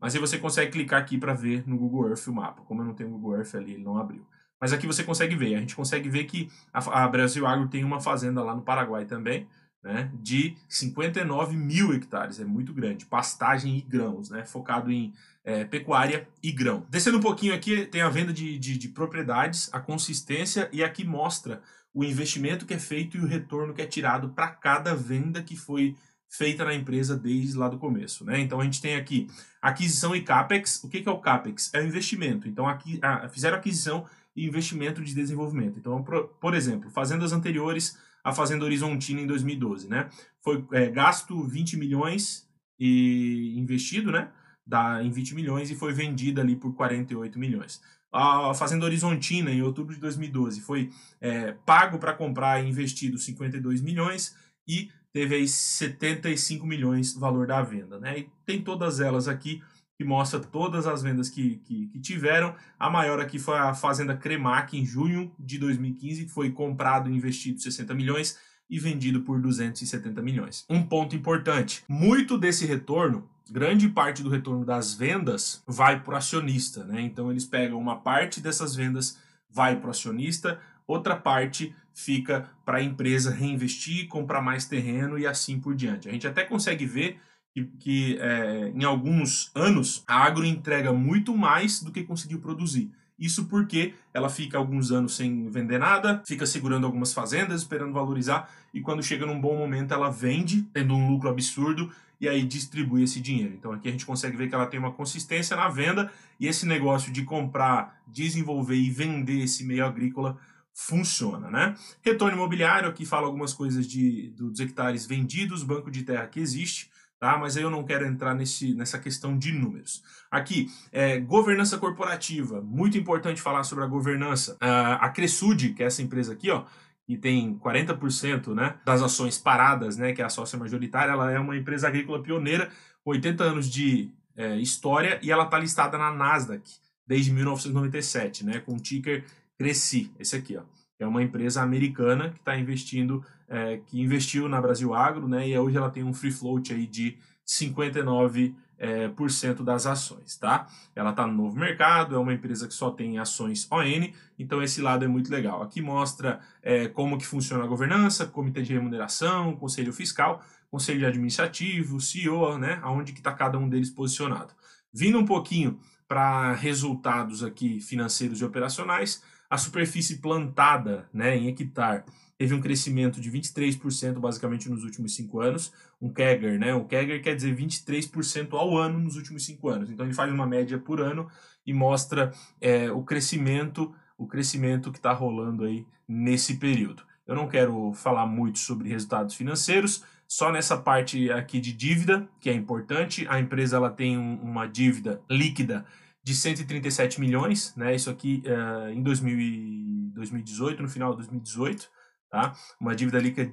Mas 0.00 0.14
aí 0.14 0.20
você 0.20 0.38
consegue 0.38 0.72
clicar 0.72 1.00
aqui 1.00 1.18
para 1.18 1.34
ver 1.34 1.68
no 1.68 1.76
Google 1.76 2.08
Earth 2.08 2.26
o 2.28 2.32
mapa. 2.32 2.62
Como 2.62 2.82
eu 2.82 2.86
não 2.86 2.94
tenho 2.94 3.08
o 3.08 3.12
Google 3.12 3.36
Earth 3.36 3.54
ali, 3.54 3.74
ele 3.74 3.82
não 3.82 3.98
abriu. 3.98 4.24
Mas 4.60 4.72
aqui 4.72 4.86
você 4.86 5.02
consegue 5.02 5.34
ver. 5.34 5.54
A 5.56 5.60
gente 5.60 5.74
consegue 5.74 6.08
ver 6.08 6.24
que 6.24 6.48
a, 6.72 7.04
a 7.04 7.08
Brasil 7.08 7.46
Agro 7.46 7.68
tem 7.68 7.84
uma 7.84 8.00
fazenda 8.00 8.42
lá 8.42 8.54
no 8.54 8.62
Paraguai 8.62 9.06
também, 9.06 9.48
né, 9.88 10.10
de 10.20 10.54
59 10.68 11.56
mil 11.56 11.94
hectares, 11.94 12.38
é 12.38 12.44
muito 12.44 12.74
grande, 12.74 13.06
pastagem 13.06 13.78
e 13.78 13.80
grãos, 13.80 14.28
né, 14.28 14.44
focado 14.44 14.92
em 14.92 15.14
é, 15.42 15.64
pecuária 15.64 16.28
e 16.42 16.52
grão. 16.52 16.86
Descendo 16.90 17.16
um 17.16 17.22
pouquinho 17.22 17.54
aqui, 17.54 17.86
tem 17.86 18.02
a 18.02 18.10
venda 18.10 18.30
de, 18.30 18.58
de, 18.58 18.76
de, 18.76 18.88
propriedades, 18.88 19.70
a 19.72 19.80
consistência, 19.80 20.68
e 20.70 20.84
aqui 20.84 21.04
mostra 21.04 21.62
o 21.94 22.04
investimento 22.04 22.66
que 22.66 22.74
é 22.74 22.78
feito 22.78 23.16
e 23.16 23.20
o 23.20 23.26
retorno 23.26 23.72
que 23.72 23.80
é 23.80 23.86
tirado 23.86 24.28
para 24.28 24.48
cada 24.48 24.94
venda 24.94 25.42
que 25.42 25.56
foi 25.56 25.96
feita 26.28 26.66
na 26.66 26.74
empresa 26.74 27.16
desde 27.16 27.56
lá 27.56 27.66
do 27.66 27.78
começo. 27.78 28.26
Né? 28.26 28.40
Então 28.40 28.60
a 28.60 28.64
gente 28.64 28.82
tem 28.82 28.94
aqui 28.94 29.26
aquisição 29.62 30.14
e 30.14 30.20
CAPEX. 30.20 30.84
O 30.84 30.90
que, 30.90 31.00
que 31.00 31.08
é 31.08 31.12
o 31.12 31.18
CAPEX? 31.18 31.72
É 31.72 31.80
o 31.80 31.86
investimento. 31.86 32.46
Então 32.46 32.68
aqui 32.68 33.00
a, 33.00 33.26
fizeram 33.30 33.56
aquisição 33.56 34.04
e 34.36 34.46
investimento 34.46 35.02
de 35.02 35.14
desenvolvimento. 35.14 35.78
Então, 35.78 36.02
por, 36.02 36.28
por 36.38 36.54
exemplo, 36.54 36.90
fazendas 36.90 37.32
anteriores 37.32 37.96
a 38.28 38.32
Fazenda 38.32 38.64
Horizontina 38.64 39.20
em 39.20 39.26
2012, 39.26 39.88
né? 39.88 40.08
Foi 40.42 40.64
é, 40.72 40.88
gasto 40.88 41.42
20 41.42 41.76
milhões 41.76 42.48
e 42.78 43.58
investido, 43.58 44.12
né? 44.12 44.30
Da, 44.66 45.02
em 45.02 45.10
20 45.10 45.34
milhões 45.34 45.70
e 45.70 45.74
foi 45.74 45.92
vendida 45.92 46.42
ali 46.42 46.54
por 46.54 46.74
48 46.74 47.38
milhões. 47.38 47.80
A 48.12 48.54
Fazenda 48.54 48.86
Horizontina, 48.86 49.50
em 49.50 49.62
outubro 49.62 49.94
de 49.94 50.00
2012, 50.00 50.60
foi 50.62 50.90
é, 51.20 51.52
pago 51.66 51.98
para 51.98 52.14
comprar 52.14 52.62
e 52.62 52.68
investido 52.68 53.18
52 53.18 53.82
milhões 53.82 54.34
e 54.66 54.90
teve 55.12 55.34
aí 55.34 55.48
75 55.48 56.66
milhões 56.66 57.14
valor 57.14 57.46
da 57.46 57.62
venda, 57.62 57.98
né? 57.98 58.20
E 58.20 58.30
tem 58.46 58.62
todas 58.62 59.00
elas 59.00 59.28
aqui 59.28 59.62
que 59.98 60.04
mostra 60.04 60.38
todas 60.38 60.86
as 60.86 61.02
vendas 61.02 61.28
que, 61.28 61.56
que, 61.64 61.88
que, 61.88 61.98
tiveram. 61.98 62.54
A 62.78 62.88
maior 62.88 63.18
aqui 63.18 63.36
foi 63.36 63.58
a 63.58 63.74
Fazenda 63.74 64.16
Cremac, 64.16 64.78
em 64.78 64.86
junho 64.86 65.32
de 65.36 65.58
2015, 65.58 66.26
que 66.26 66.30
foi 66.30 66.52
comprado 66.52 67.10
e 67.10 67.16
investido 67.16 67.60
60 67.60 67.92
milhões 67.94 68.38
e 68.70 68.78
vendido 68.78 69.22
por 69.22 69.40
270 69.40 70.22
milhões. 70.22 70.64
Um 70.70 70.84
ponto 70.84 71.16
importante: 71.16 71.82
muito 71.88 72.38
desse 72.38 72.64
retorno, 72.64 73.28
grande 73.50 73.88
parte 73.88 74.22
do 74.22 74.30
retorno 74.30 74.64
das 74.64 74.94
vendas, 74.94 75.64
vai 75.66 76.00
para 76.00 76.14
o 76.14 76.16
acionista. 76.16 76.84
Né? 76.84 77.00
Então, 77.00 77.28
eles 77.28 77.44
pegam 77.44 77.76
uma 77.76 77.96
parte 77.96 78.40
dessas 78.40 78.76
vendas, 78.76 79.18
vai 79.50 79.74
para 79.74 79.88
o 79.88 79.90
acionista, 79.90 80.60
outra 80.86 81.16
parte 81.16 81.74
fica 81.92 82.48
para 82.64 82.78
a 82.78 82.82
empresa 82.82 83.32
reinvestir, 83.32 84.06
comprar 84.06 84.40
mais 84.40 84.64
terreno 84.64 85.18
e 85.18 85.26
assim 85.26 85.58
por 85.58 85.74
diante. 85.74 86.08
A 86.08 86.12
gente 86.12 86.28
até 86.28 86.44
consegue 86.44 86.86
ver 86.86 87.18
que, 87.54 87.64
que 87.78 88.18
é, 88.20 88.72
em 88.74 88.84
alguns 88.84 89.50
anos 89.54 90.02
a 90.06 90.22
agro 90.24 90.44
entrega 90.44 90.92
muito 90.92 91.36
mais 91.36 91.82
do 91.82 91.92
que 91.92 92.04
conseguiu 92.04 92.40
produzir. 92.40 92.90
Isso 93.18 93.46
porque 93.46 93.94
ela 94.14 94.28
fica 94.28 94.56
alguns 94.56 94.92
anos 94.92 95.16
sem 95.16 95.50
vender 95.50 95.78
nada, 95.78 96.22
fica 96.24 96.46
segurando 96.46 96.86
algumas 96.86 97.12
fazendas, 97.12 97.62
esperando 97.62 97.92
valorizar, 97.92 98.48
e 98.72 98.80
quando 98.80 99.02
chega 99.02 99.26
num 99.26 99.40
bom 99.40 99.58
momento 99.58 99.92
ela 99.92 100.08
vende, 100.08 100.62
tendo 100.72 100.94
um 100.94 101.08
lucro 101.08 101.28
absurdo, 101.28 101.90
e 102.20 102.28
aí 102.28 102.44
distribui 102.44 103.02
esse 103.02 103.20
dinheiro. 103.20 103.54
Então 103.54 103.72
aqui 103.72 103.88
a 103.88 103.90
gente 103.90 104.06
consegue 104.06 104.36
ver 104.36 104.48
que 104.48 104.54
ela 104.54 104.66
tem 104.66 104.78
uma 104.78 104.92
consistência 104.92 105.56
na 105.56 105.68
venda, 105.68 106.12
e 106.38 106.46
esse 106.46 106.64
negócio 106.64 107.12
de 107.12 107.24
comprar, 107.24 108.00
desenvolver 108.06 108.76
e 108.76 108.88
vender 108.88 109.40
esse 109.42 109.64
meio 109.64 109.84
agrícola 109.84 110.38
funciona, 110.72 111.50
né? 111.50 111.74
Retorno 112.02 112.36
imobiliário, 112.36 112.88
aqui 112.88 113.04
fala 113.04 113.26
algumas 113.26 113.52
coisas 113.52 113.84
de, 113.84 114.30
dos 114.36 114.60
hectares 114.60 115.06
vendidos, 115.06 115.64
banco 115.64 115.90
de 115.90 116.04
terra 116.04 116.28
que 116.28 116.38
existe, 116.38 116.88
tá? 117.18 117.36
Mas 117.38 117.56
aí 117.56 117.62
eu 117.62 117.70
não 117.70 117.84
quero 117.84 118.06
entrar 118.06 118.34
nesse, 118.34 118.74
nessa 118.74 118.98
questão 118.98 119.36
de 119.36 119.52
números. 119.52 120.02
Aqui, 120.30 120.70
é, 120.92 121.18
governança 121.18 121.78
corporativa, 121.78 122.60
muito 122.60 122.96
importante 122.96 123.40
falar 123.40 123.64
sobre 123.64 123.84
a 123.84 123.86
governança. 123.86 124.54
Uh, 124.54 124.98
a 125.00 125.08
Cresud, 125.08 125.74
que 125.74 125.82
é 125.82 125.86
essa 125.86 126.02
empresa 126.02 126.32
aqui, 126.32 126.50
ó, 126.50 126.64
que 127.06 127.16
tem 127.16 127.58
40% 127.58 128.54
né, 128.54 128.74
das 128.84 129.02
ações 129.02 129.38
paradas, 129.38 129.96
né, 129.96 130.12
que 130.12 130.20
é 130.20 130.24
a 130.24 130.28
sócia 130.28 130.58
majoritária, 130.58 131.12
ela 131.12 131.30
é 131.30 131.38
uma 131.38 131.56
empresa 131.56 131.88
agrícola 131.88 132.22
pioneira, 132.22 132.70
80 133.04 133.44
anos 133.44 133.70
de 133.70 134.10
é, 134.36 134.56
história 134.56 135.18
e 135.22 135.32
ela 135.32 135.44
está 135.44 135.58
listada 135.58 135.96
na 135.96 136.12
Nasdaq 136.12 136.62
desde 137.06 137.32
1997, 137.32 138.44
né, 138.44 138.60
com 138.60 138.74
o 138.74 138.80
ticker 138.80 139.24
Cresci, 139.56 140.12
esse 140.20 140.36
aqui, 140.36 140.56
ó. 140.56 140.62
É 140.98 141.06
uma 141.06 141.22
empresa 141.22 141.62
americana 141.62 142.30
que 142.30 142.38
está 142.38 142.58
investindo, 142.58 143.24
é, 143.48 143.80
que 143.86 144.00
investiu 144.00 144.48
na 144.48 144.60
Brasil 144.60 144.92
Agro, 144.94 145.28
né, 145.28 145.48
e 145.48 145.58
hoje 145.58 145.76
ela 145.76 145.90
tem 145.90 146.02
um 146.02 146.12
free 146.12 146.32
float 146.32 146.72
aí 146.72 146.86
de 146.86 147.16
59 147.44 148.54
é, 148.78 149.08
por 149.08 149.30
cento 149.30 149.64
das 149.64 149.86
ações, 149.86 150.36
tá? 150.36 150.68
Ela 150.94 151.10
está 151.10 151.26
no 151.26 151.32
novo 151.32 151.58
mercado, 151.58 152.14
é 152.14 152.18
uma 152.18 152.32
empresa 152.32 152.68
que 152.68 152.74
só 152.74 152.90
tem 152.90 153.18
ações 153.18 153.66
ON, 153.70 154.12
então 154.38 154.62
esse 154.62 154.80
lado 154.80 155.04
é 155.04 155.08
muito 155.08 155.30
legal. 155.30 155.62
Aqui 155.62 155.82
mostra 155.82 156.40
é, 156.62 156.86
como 156.86 157.18
que 157.18 157.26
funciona 157.26 157.64
a 157.64 157.66
governança, 157.66 158.26
comitê 158.26 158.62
de 158.62 158.72
remuneração, 158.72 159.56
conselho 159.56 159.92
fiscal, 159.92 160.42
conselho 160.70 161.06
administrativo, 161.06 162.00
CEO, 162.00 162.56
né? 162.58 162.78
Aonde 162.82 163.12
que 163.12 163.18
está 163.18 163.32
cada 163.32 163.58
um 163.58 163.68
deles 163.68 163.90
posicionado. 163.90 164.54
Vindo 164.92 165.18
um 165.18 165.26
pouquinho 165.26 165.80
para 166.06 166.54
resultados 166.54 167.42
aqui 167.42 167.80
financeiros 167.80 168.40
e 168.40 168.44
operacionais, 168.44 169.22
a 169.50 169.56
superfície 169.56 170.18
plantada, 170.18 171.08
né, 171.12 171.36
em 171.36 171.48
hectare 171.48 172.04
teve 172.38 172.54
um 172.54 172.60
crescimento 172.60 173.20
de 173.20 173.30
23% 173.30 174.20
basicamente 174.20 174.70
nos 174.70 174.84
últimos 174.84 175.14
cinco 175.14 175.40
anos, 175.40 175.72
um 176.00 176.08
CAGR, 176.08 176.56
né? 176.56 176.72
Um 176.72 176.84
CAGR 176.84 177.20
quer 177.20 177.34
dizer 177.34 177.54
23% 177.54 178.52
ao 178.52 178.78
ano 178.78 179.00
nos 179.00 179.16
últimos 179.16 179.44
cinco 179.44 179.68
anos. 179.68 179.90
Então 179.90 180.06
ele 180.06 180.14
faz 180.14 180.32
uma 180.32 180.46
média 180.46 180.78
por 180.78 181.00
ano 181.00 181.28
e 181.66 181.74
mostra 181.74 182.32
é, 182.60 182.92
o 182.92 183.02
crescimento, 183.02 183.92
o 184.16 184.26
crescimento 184.26 184.92
que 184.92 184.98
está 184.98 185.12
rolando 185.12 185.64
aí 185.64 185.84
nesse 186.06 186.58
período. 186.58 187.02
Eu 187.26 187.34
não 187.34 187.48
quero 187.48 187.92
falar 187.92 188.24
muito 188.24 188.60
sobre 188.60 188.88
resultados 188.88 189.34
financeiros, 189.34 190.04
só 190.26 190.52
nessa 190.52 190.76
parte 190.76 191.30
aqui 191.32 191.60
de 191.60 191.72
dívida, 191.72 192.28
que 192.38 192.48
é 192.48 192.54
importante. 192.54 193.26
A 193.28 193.40
empresa 193.40 193.76
ela 193.76 193.90
tem 193.90 194.16
um, 194.16 194.36
uma 194.36 194.66
dívida 194.66 195.20
líquida 195.28 195.84
de 196.28 196.34
137 196.34 197.18
milhões, 197.18 197.74
né? 197.74 197.94
Isso 197.94 198.10
aqui 198.10 198.42
uh, 198.44 198.90
em 198.90 199.02
2000 199.02 199.78
2018, 200.12 200.82
no 200.82 200.88
final 200.88 201.12
de 201.12 201.18
2018 201.18 201.88
tá? 202.30 202.54
Uma 202.78 202.94
dívida 202.94 203.18
líquida, 203.18 203.50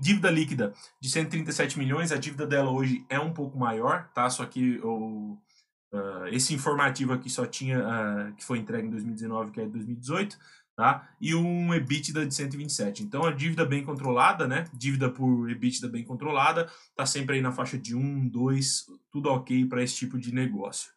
dívida 0.00 0.28
líquida 0.28 0.74
de 1.00 1.08
137 1.08 1.78
milhões, 1.78 2.10
a 2.10 2.16
dívida 2.16 2.44
dela 2.44 2.72
hoje 2.72 3.06
é 3.08 3.20
um 3.20 3.32
pouco 3.32 3.56
maior, 3.56 4.08
tá? 4.12 4.28
Só 4.28 4.44
que 4.44 4.80
o, 4.82 5.38
uh, 5.92 6.26
esse 6.32 6.52
informativo 6.52 7.12
aqui 7.12 7.30
só 7.30 7.46
tinha, 7.46 7.78
uh, 7.78 8.34
que 8.34 8.44
foi 8.44 8.58
entregue 8.58 8.88
em 8.88 8.90
2019, 8.90 9.52
que 9.52 9.60
é 9.60 9.66
2018, 9.68 10.36
tá? 10.74 11.08
E 11.20 11.36
um 11.36 11.72
EBITDA 11.72 12.26
de 12.26 12.34
127. 12.34 13.04
Então, 13.04 13.24
a 13.24 13.30
dívida 13.30 13.64
bem 13.64 13.84
controlada, 13.84 14.48
né? 14.48 14.64
Dívida 14.74 15.08
por 15.08 15.48
EBITDA 15.48 15.88
bem 15.88 16.02
controlada, 16.02 16.68
tá 16.96 17.06
sempre 17.06 17.36
aí 17.36 17.40
na 17.40 17.52
faixa 17.52 17.78
de 17.78 17.94
1, 17.94 18.28
2, 18.28 18.86
tudo 19.12 19.30
ok 19.30 19.66
para 19.66 19.84
esse 19.84 19.94
tipo 19.94 20.18
de 20.18 20.34
negócio. 20.34 20.95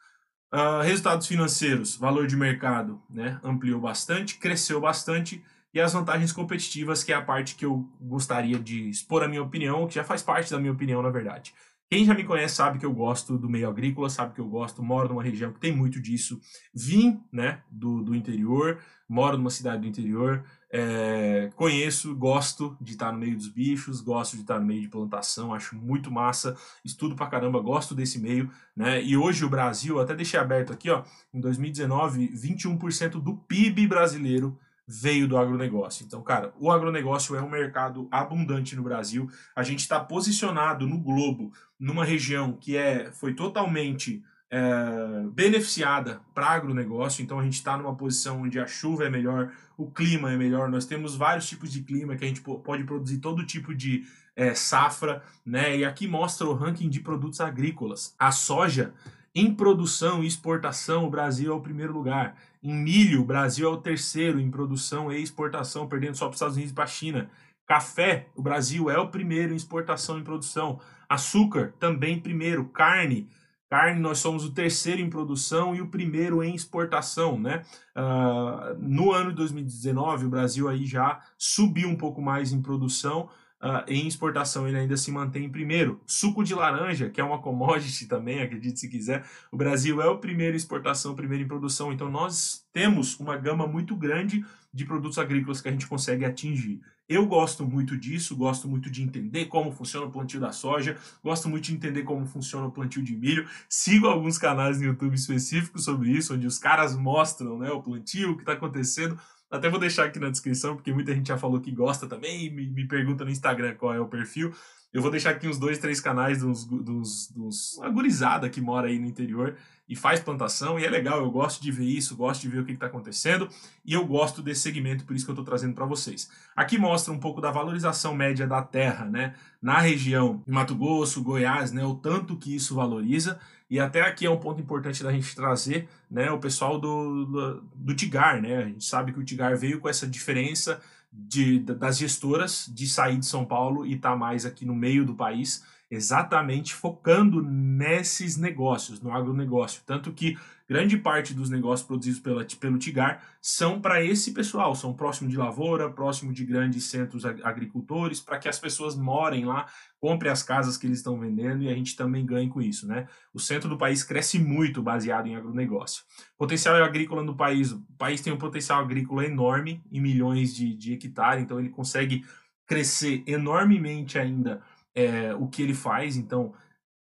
Uh, 0.51 0.81
resultados 0.81 1.27
financeiros, 1.27 1.95
valor 1.95 2.25
de 2.25 2.35
mercado, 2.35 2.99
né? 3.09 3.39
Ampliou 3.43 3.79
bastante, 3.79 4.37
cresceu 4.37 4.81
bastante, 4.81 5.43
e 5.73 5.79
as 5.79 5.93
vantagens 5.93 6.31
competitivas, 6.31 7.03
que 7.03 7.13
é 7.13 7.15
a 7.15 7.21
parte 7.21 7.55
que 7.55 7.65
eu 7.65 7.87
gostaria 8.01 8.57
de 8.57 8.89
expor 8.89 9.23
a 9.23 9.27
minha 9.27 9.43
opinião, 9.43 9.87
que 9.87 9.95
já 9.95 10.03
faz 10.03 10.23
parte 10.23 10.49
da 10.49 10.59
minha 10.59 10.71
opinião, 10.73 11.01
na 11.03 11.09
verdade. 11.09 11.53
Quem 11.91 12.05
já 12.05 12.13
me 12.13 12.23
conhece 12.23 12.55
sabe 12.55 12.77
que 12.77 12.85
eu 12.85 12.93
gosto 12.93 13.37
do 13.37 13.49
meio 13.49 13.67
agrícola, 13.67 14.09
sabe 14.09 14.35
que 14.35 14.41
eu 14.41 14.47
gosto, 14.47 14.83
moro 14.83 15.09
numa 15.09 15.23
região 15.23 15.51
que 15.51 15.59
tem 15.59 15.75
muito 15.75 15.99
disso. 15.99 16.39
Vim, 16.73 17.19
né, 17.31 17.61
do, 17.69 18.03
do 18.03 18.15
interior, 18.15 18.79
moro 19.07 19.37
numa 19.37 19.49
cidade 19.49 19.81
do 19.81 19.87
interior, 19.87 20.43
é, 20.71 21.49
conheço, 21.55 22.15
gosto 22.15 22.77
de 22.79 22.91
estar 22.93 23.11
no 23.11 23.17
meio 23.17 23.35
dos 23.35 23.47
bichos, 23.47 24.01
gosto 24.01 24.35
de 24.35 24.41
estar 24.41 24.59
no 24.59 24.65
meio 24.65 24.81
de 24.81 24.87
plantação, 24.87 25.53
acho 25.53 25.75
muito 25.75 26.11
massa, 26.11 26.55
estudo 26.85 27.15
pra 27.15 27.27
caramba, 27.27 27.59
gosto 27.59 27.95
desse 27.95 28.19
meio, 28.19 28.49
né? 28.75 29.03
E 29.03 29.17
hoje 29.17 29.43
o 29.43 29.49
Brasil, 29.49 29.99
até 29.99 30.13
deixei 30.15 30.39
aberto 30.39 30.71
aqui, 30.71 30.89
ó, 30.89 31.03
em 31.33 31.39
2019, 31.39 32.29
21% 32.29 33.21
do 33.21 33.35
PIB 33.35 33.87
brasileiro 33.87 34.57
veio 34.91 35.27
do 35.27 35.37
agronegócio. 35.37 36.03
Então, 36.03 36.21
cara, 36.23 36.51
o 36.59 36.71
agronegócio 36.71 37.35
é 37.35 37.41
um 37.41 37.49
mercado 37.49 38.07
abundante 38.09 38.75
no 38.75 38.81
Brasil. 38.81 39.29
A 39.55 39.61
gente 39.61 39.81
está 39.81 39.99
posicionado 39.99 40.87
no 40.87 40.97
globo, 40.97 41.51
numa 41.79 42.03
região 42.03 42.53
que 42.53 42.75
é, 42.75 43.11
foi 43.11 43.35
totalmente 43.35 44.23
é, 44.51 45.25
beneficiada 45.33 46.21
para 46.33 46.47
agronegócio. 46.47 47.23
Então, 47.23 47.39
a 47.39 47.43
gente 47.43 47.53
está 47.53 47.77
numa 47.77 47.95
posição 47.95 48.41
onde 48.41 48.59
a 48.59 48.67
chuva 48.67 49.05
é 49.05 49.09
melhor, 49.09 49.51
o 49.77 49.89
clima 49.89 50.31
é 50.31 50.37
melhor. 50.37 50.69
Nós 50.69 50.85
temos 50.85 51.15
vários 51.15 51.47
tipos 51.47 51.71
de 51.71 51.81
clima 51.81 52.15
que 52.15 52.25
a 52.25 52.27
gente 52.27 52.41
pode 52.41 52.83
produzir 52.83 53.19
todo 53.19 53.45
tipo 53.45 53.73
de 53.73 54.05
é, 54.35 54.53
safra, 54.55 55.21
né? 55.45 55.77
E 55.77 55.85
aqui 55.85 56.07
mostra 56.07 56.47
o 56.47 56.53
ranking 56.53 56.89
de 56.89 56.99
produtos 57.01 57.41
agrícolas. 57.41 58.15
A 58.17 58.31
soja 58.31 58.93
em 59.35 59.53
produção 59.53 60.23
e 60.23 60.27
exportação, 60.27 61.05
o 61.05 61.09
Brasil 61.09 61.51
é 61.51 61.55
o 61.55 61.61
primeiro 61.61 61.93
lugar. 61.93 62.35
Em 62.63 62.73
milho, 62.73 63.21
o 63.21 63.25
Brasil 63.25 63.67
é 63.67 63.71
o 63.71 63.77
terceiro 63.77 64.39
em 64.39 64.49
produção 64.49 65.11
e 65.11 65.21
exportação, 65.21 65.87
perdendo 65.87 66.15
só 66.15 66.25
para 66.25 66.31
os 66.31 66.35
Estados 66.37 66.55
Unidos 66.55 66.71
e 66.71 66.75
para 66.75 66.85
a 66.85 66.87
China. 66.87 67.29
Café, 67.67 68.27
o 68.35 68.41
Brasil 68.41 68.89
é 68.89 68.97
o 68.97 69.09
primeiro 69.09 69.53
em 69.53 69.55
exportação 69.55 70.17
e 70.17 70.23
produção. 70.23 70.79
Açúcar, 71.07 71.73
também 71.79 72.19
primeiro. 72.19 72.65
Carne, 72.65 73.29
carne 73.69 73.99
nós 73.99 74.17
somos 74.17 74.43
o 74.43 74.51
terceiro 74.51 74.99
em 74.99 75.09
produção 75.09 75.75
e 75.75 75.81
o 75.81 75.87
primeiro 75.87 76.43
em 76.43 76.55
exportação, 76.55 77.39
né? 77.39 77.63
Uh, 77.95 78.75
no 78.79 79.11
ano 79.11 79.29
de 79.29 79.37
2019, 79.37 80.25
o 80.25 80.29
Brasil 80.29 80.67
aí 80.67 80.85
já 80.85 81.21
subiu 81.37 81.87
um 81.87 81.95
pouco 81.95 82.21
mais 82.21 82.51
em 82.51 82.61
produção, 82.61 83.29
Uh, 83.61 83.83
em 83.89 84.07
exportação 84.07 84.65
ele 84.65 84.77
ainda 84.77 84.95
se 84.95 85.11
mantém 85.11 85.43
em 85.43 85.49
primeiro. 85.49 85.99
Suco 86.05 86.45
de 86.45 86.55
laranja, 86.55 87.09
que 87.09 87.19
é 87.19 87.23
uma 87.23 87.41
commodity 87.41 88.07
também, 88.07 88.41
acredite 88.41 88.79
se 88.79 88.87
quiser, 88.87 89.25
o 89.51 89.57
Brasil 89.57 90.01
é 90.01 90.07
o 90.07 90.17
primeiro 90.17 90.53
em 90.53 90.55
exportação, 90.55 91.13
primeiro 91.13 91.43
em 91.43 91.47
produção. 91.47 91.91
Então 91.91 92.09
nós 92.09 92.65
temos 92.71 93.19
uma 93.19 93.35
gama 93.35 93.67
muito 93.67 93.97
grande 93.97 94.45
de 94.73 94.85
produtos 94.85 95.17
agrícolas 95.17 95.61
que 95.61 95.67
a 95.67 95.71
gente 95.71 95.87
consegue 95.87 96.25
atingir. 96.25 96.79
Eu 97.07 97.25
gosto 97.25 97.65
muito 97.65 97.97
disso, 97.97 98.35
gosto 98.35 98.67
muito 98.67 98.89
de 98.89 99.01
entender 99.01 99.45
como 99.45 99.71
funciona 99.71 100.05
o 100.05 100.11
plantio 100.11 100.39
da 100.39 100.51
soja, 100.51 100.95
gosto 101.23 101.49
muito 101.49 101.65
de 101.65 101.73
entender 101.73 102.03
como 102.03 102.25
funciona 102.25 102.67
o 102.67 102.71
plantio 102.71 103.01
de 103.01 103.15
milho. 103.15 103.47
Sigo 103.67 104.07
alguns 104.07 104.37
canais 104.37 104.77
no 104.79 104.85
YouTube 104.85 105.15
específicos 105.15 105.85
sobre 105.85 106.11
isso, 106.11 106.35
onde 106.35 106.45
os 106.45 106.59
caras 106.59 106.95
mostram 106.95 107.57
né, 107.57 107.71
o 107.71 107.81
plantio, 107.81 108.31
o 108.31 108.35
que 108.35 108.43
está 108.43 108.53
acontecendo 108.53 109.19
até 109.49 109.67
vou 109.67 109.79
deixar 109.79 110.05
aqui 110.05 110.19
na 110.19 110.29
descrição, 110.29 110.75
porque 110.75 110.93
muita 110.93 111.13
gente 111.13 111.27
já 111.27 111.37
falou 111.37 111.59
que 111.59 111.71
gosta 111.71 112.05
também 112.07 112.53
me, 112.53 112.67
me 112.67 112.87
pergunta 112.87 113.25
no 113.25 113.31
Instagram 113.31 113.75
qual 113.75 113.93
é 113.93 113.99
o 113.99 114.07
perfil. 114.07 114.53
Eu 114.93 115.01
vou 115.01 115.09
deixar 115.09 115.31
aqui 115.31 115.47
uns 115.47 115.57
dois, 115.57 115.79
três 115.79 115.99
canais 115.99 116.39
dos, 116.39 116.65
dos, 116.65 117.29
dos 117.31 117.77
uma 117.77 118.49
que 118.49 118.61
mora 118.61 118.87
aí 118.87 118.99
no 118.99 119.07
interior 119.07 119.55
e 119.89 119.95
faz 119.95 120.19
plantação, 120.19 120.79
e 120.79 120.85
é 120.85 120.89
legal, 120.89 121.19
eu 121.19 121.31
gosto 121.31 121.61
de 121.61 121.71
ver 121.71 121.85
isso, 121.85 122.15
gosto 122.15 122.41
de 122.41 122.47
ver 122.47 122.59
o 122.59 122.65
que 122.65 122.71
está 122.73 122.85
acontecendo, 122.85 123.49
e 123.83 123.93
eu 123.93 124.05
gosto 124.05 124.41
desse 124.41 124.61
segmento, 124.61 125.03
por 125.03 125.15
isso 125.15 125.25
que 125.25 125.31
eu 125.31 125.33
estou 125.33 125.43
trazendo 125.43 125.73
para 125.73 125.85
vocês. 125.85 126.29
Aqui 126.55 126.77
mostra 126.77 127.11
um 127.11 127.19
pouco 127.19 127.41
da 127.41 127.49
valorização 127.49 128.13
média 128.13 128.45
da 128.45 128.61
terra, 128.61 129.05
né, 129.05 129.33
na 129.59 129.79
região 129.79 130.43
de 130.45 130.53
Mato 130.53 130.75
Grosso, 130.75 131.23
Goiás, 131.23 131.71
né, 131.71 131.83
o 131.83 131.95
tanto 131.95 132.37
que 132.37 132.55
isso 132.55 132.75
valoriza, 132.75 133.39
e 133.67 133.79
até 133.79 134.01
aqui 134.01 134.25
é 134.25 134.29
um 134.29 134.37
ponto 134.37 134.61
importante 134.61 135.03
da 135.03 135.11
gente 135.11 135.35
trazer, 135.35 135.89
né, 136.09 136.31
o 136.31 136.39
pessoal 136.39 136.79
do, 136.79 137.25
do, 137.25 137.61
do 137.75 137.95
Tigar, 137.95 138.41
né? 138.41 138.57
A 138.57 138.65
gente 138.65 138.83
sabe 138.83 139.11
que 139.11 139.19
o 139.19 139.23
Tigar 139.23 139.55
veio 139.57 139.79
com 139.79 139.87
essa 139.87 140.07
diferença 140.07 140.81
de, 141.11 141.59
das 141.59 141.97
gestoras 141.97 142.69
de 142.73 142.87
sair 142.87 143.17
de 143.17 143.25
São 143.25 143.45
Paulo 143.45 143.85
e 143.85 143.93
estar 143.93 144.11
tá 144.11 144.15
mais 144.15 144.45
aqui 144.45 144.65
no 144.65 144.75
meio 144.75 145.05
do 145.05 145.13
país, 145.13 145.63
exatamente 145.89 146.73
focando 146.73 147.41
nesses 147.41 148.37
negócios, 148.37 149.01
no 149.01 149.11
agronegócio. 149.11 149.81
Tanto 149.85 150.13
que 150.13 150.37
grande 150.67 150.97
parte 150.97 151.33
dos 151.33 151.49
negócios 151.49 151.87
produzidos 151.87 152.19
pela, 152.19 152.45
pelo 152.45 152.77
Tigar 152.77 153.23
são 153.41 153.81
para 153.81 154.03
esse 154.03 154.31
pessoal, 154.31 154.75
são 154.75 154.93
próximo 154.93 155.27
de 155.27 155.35
lavoura, 155.35 155.89
próximo 155.89 156.31
de 156.31 156.45
grandes 156.45 156.83
centros 156.83 157.25
agricultores, 157.25 158.21
para 158.21 158.37
que 158.37 158.47
as 158.47 158.59
pessoas 158.59 158.95
morem 158.95 159.45
lá, 159.45 159.65
comprem 159.99 160.31
as 160.31 160.43
casas 160.43 160.77
que 160.77 160.85
eles 160.85 160.99
estão 160.99 161.19
vendendo 161.19 161.63
e 161.63 161.69
a 161.69 161.73
gente 161.73 161.95
também 161.95 162.23
ganhe 162.23 162.49
com 162.49 162.61
isso, 162.61 162.87
né? 162.87 163.07
O 163.33 163.39
centro 163.39 163.67
do 163.67 163.77
país 163.77 164.03
cresce 164.03 164.37
muito 164.37 164.83
baseado 164.83 165.25
em 165.25 165.35
agronegócio. 165.35 166.03
Potencial 166.37 166.75
agrícola 166.83 167.23
no 167.23 167.35
país, 167.35 167.71
o 167.71 167.81
país 167.97 168.21
tem 168.21 168.31
um 168.31 168.37
potencial 168.37 168.79
agrícola 168.79 169.25
enorme, 169.25 169.81
em 169.91 169.99
milhões 169.99 170.55
de, 170.55 170.75
de 170.75 170.93
hectares, 170.93 171.43
então 171.43 171.59
ele 171.59 171.69
consegue 171.69 172.23
crescer 172.67 173.23
enormemente 173.25 174.19
ainda 174.19 174.61
é, 174.99 175.35
o 175.35 175.47
que 175.47 175.61
ele 175.61 175.73
faz, 175.73 176.17
então 176.17 176.53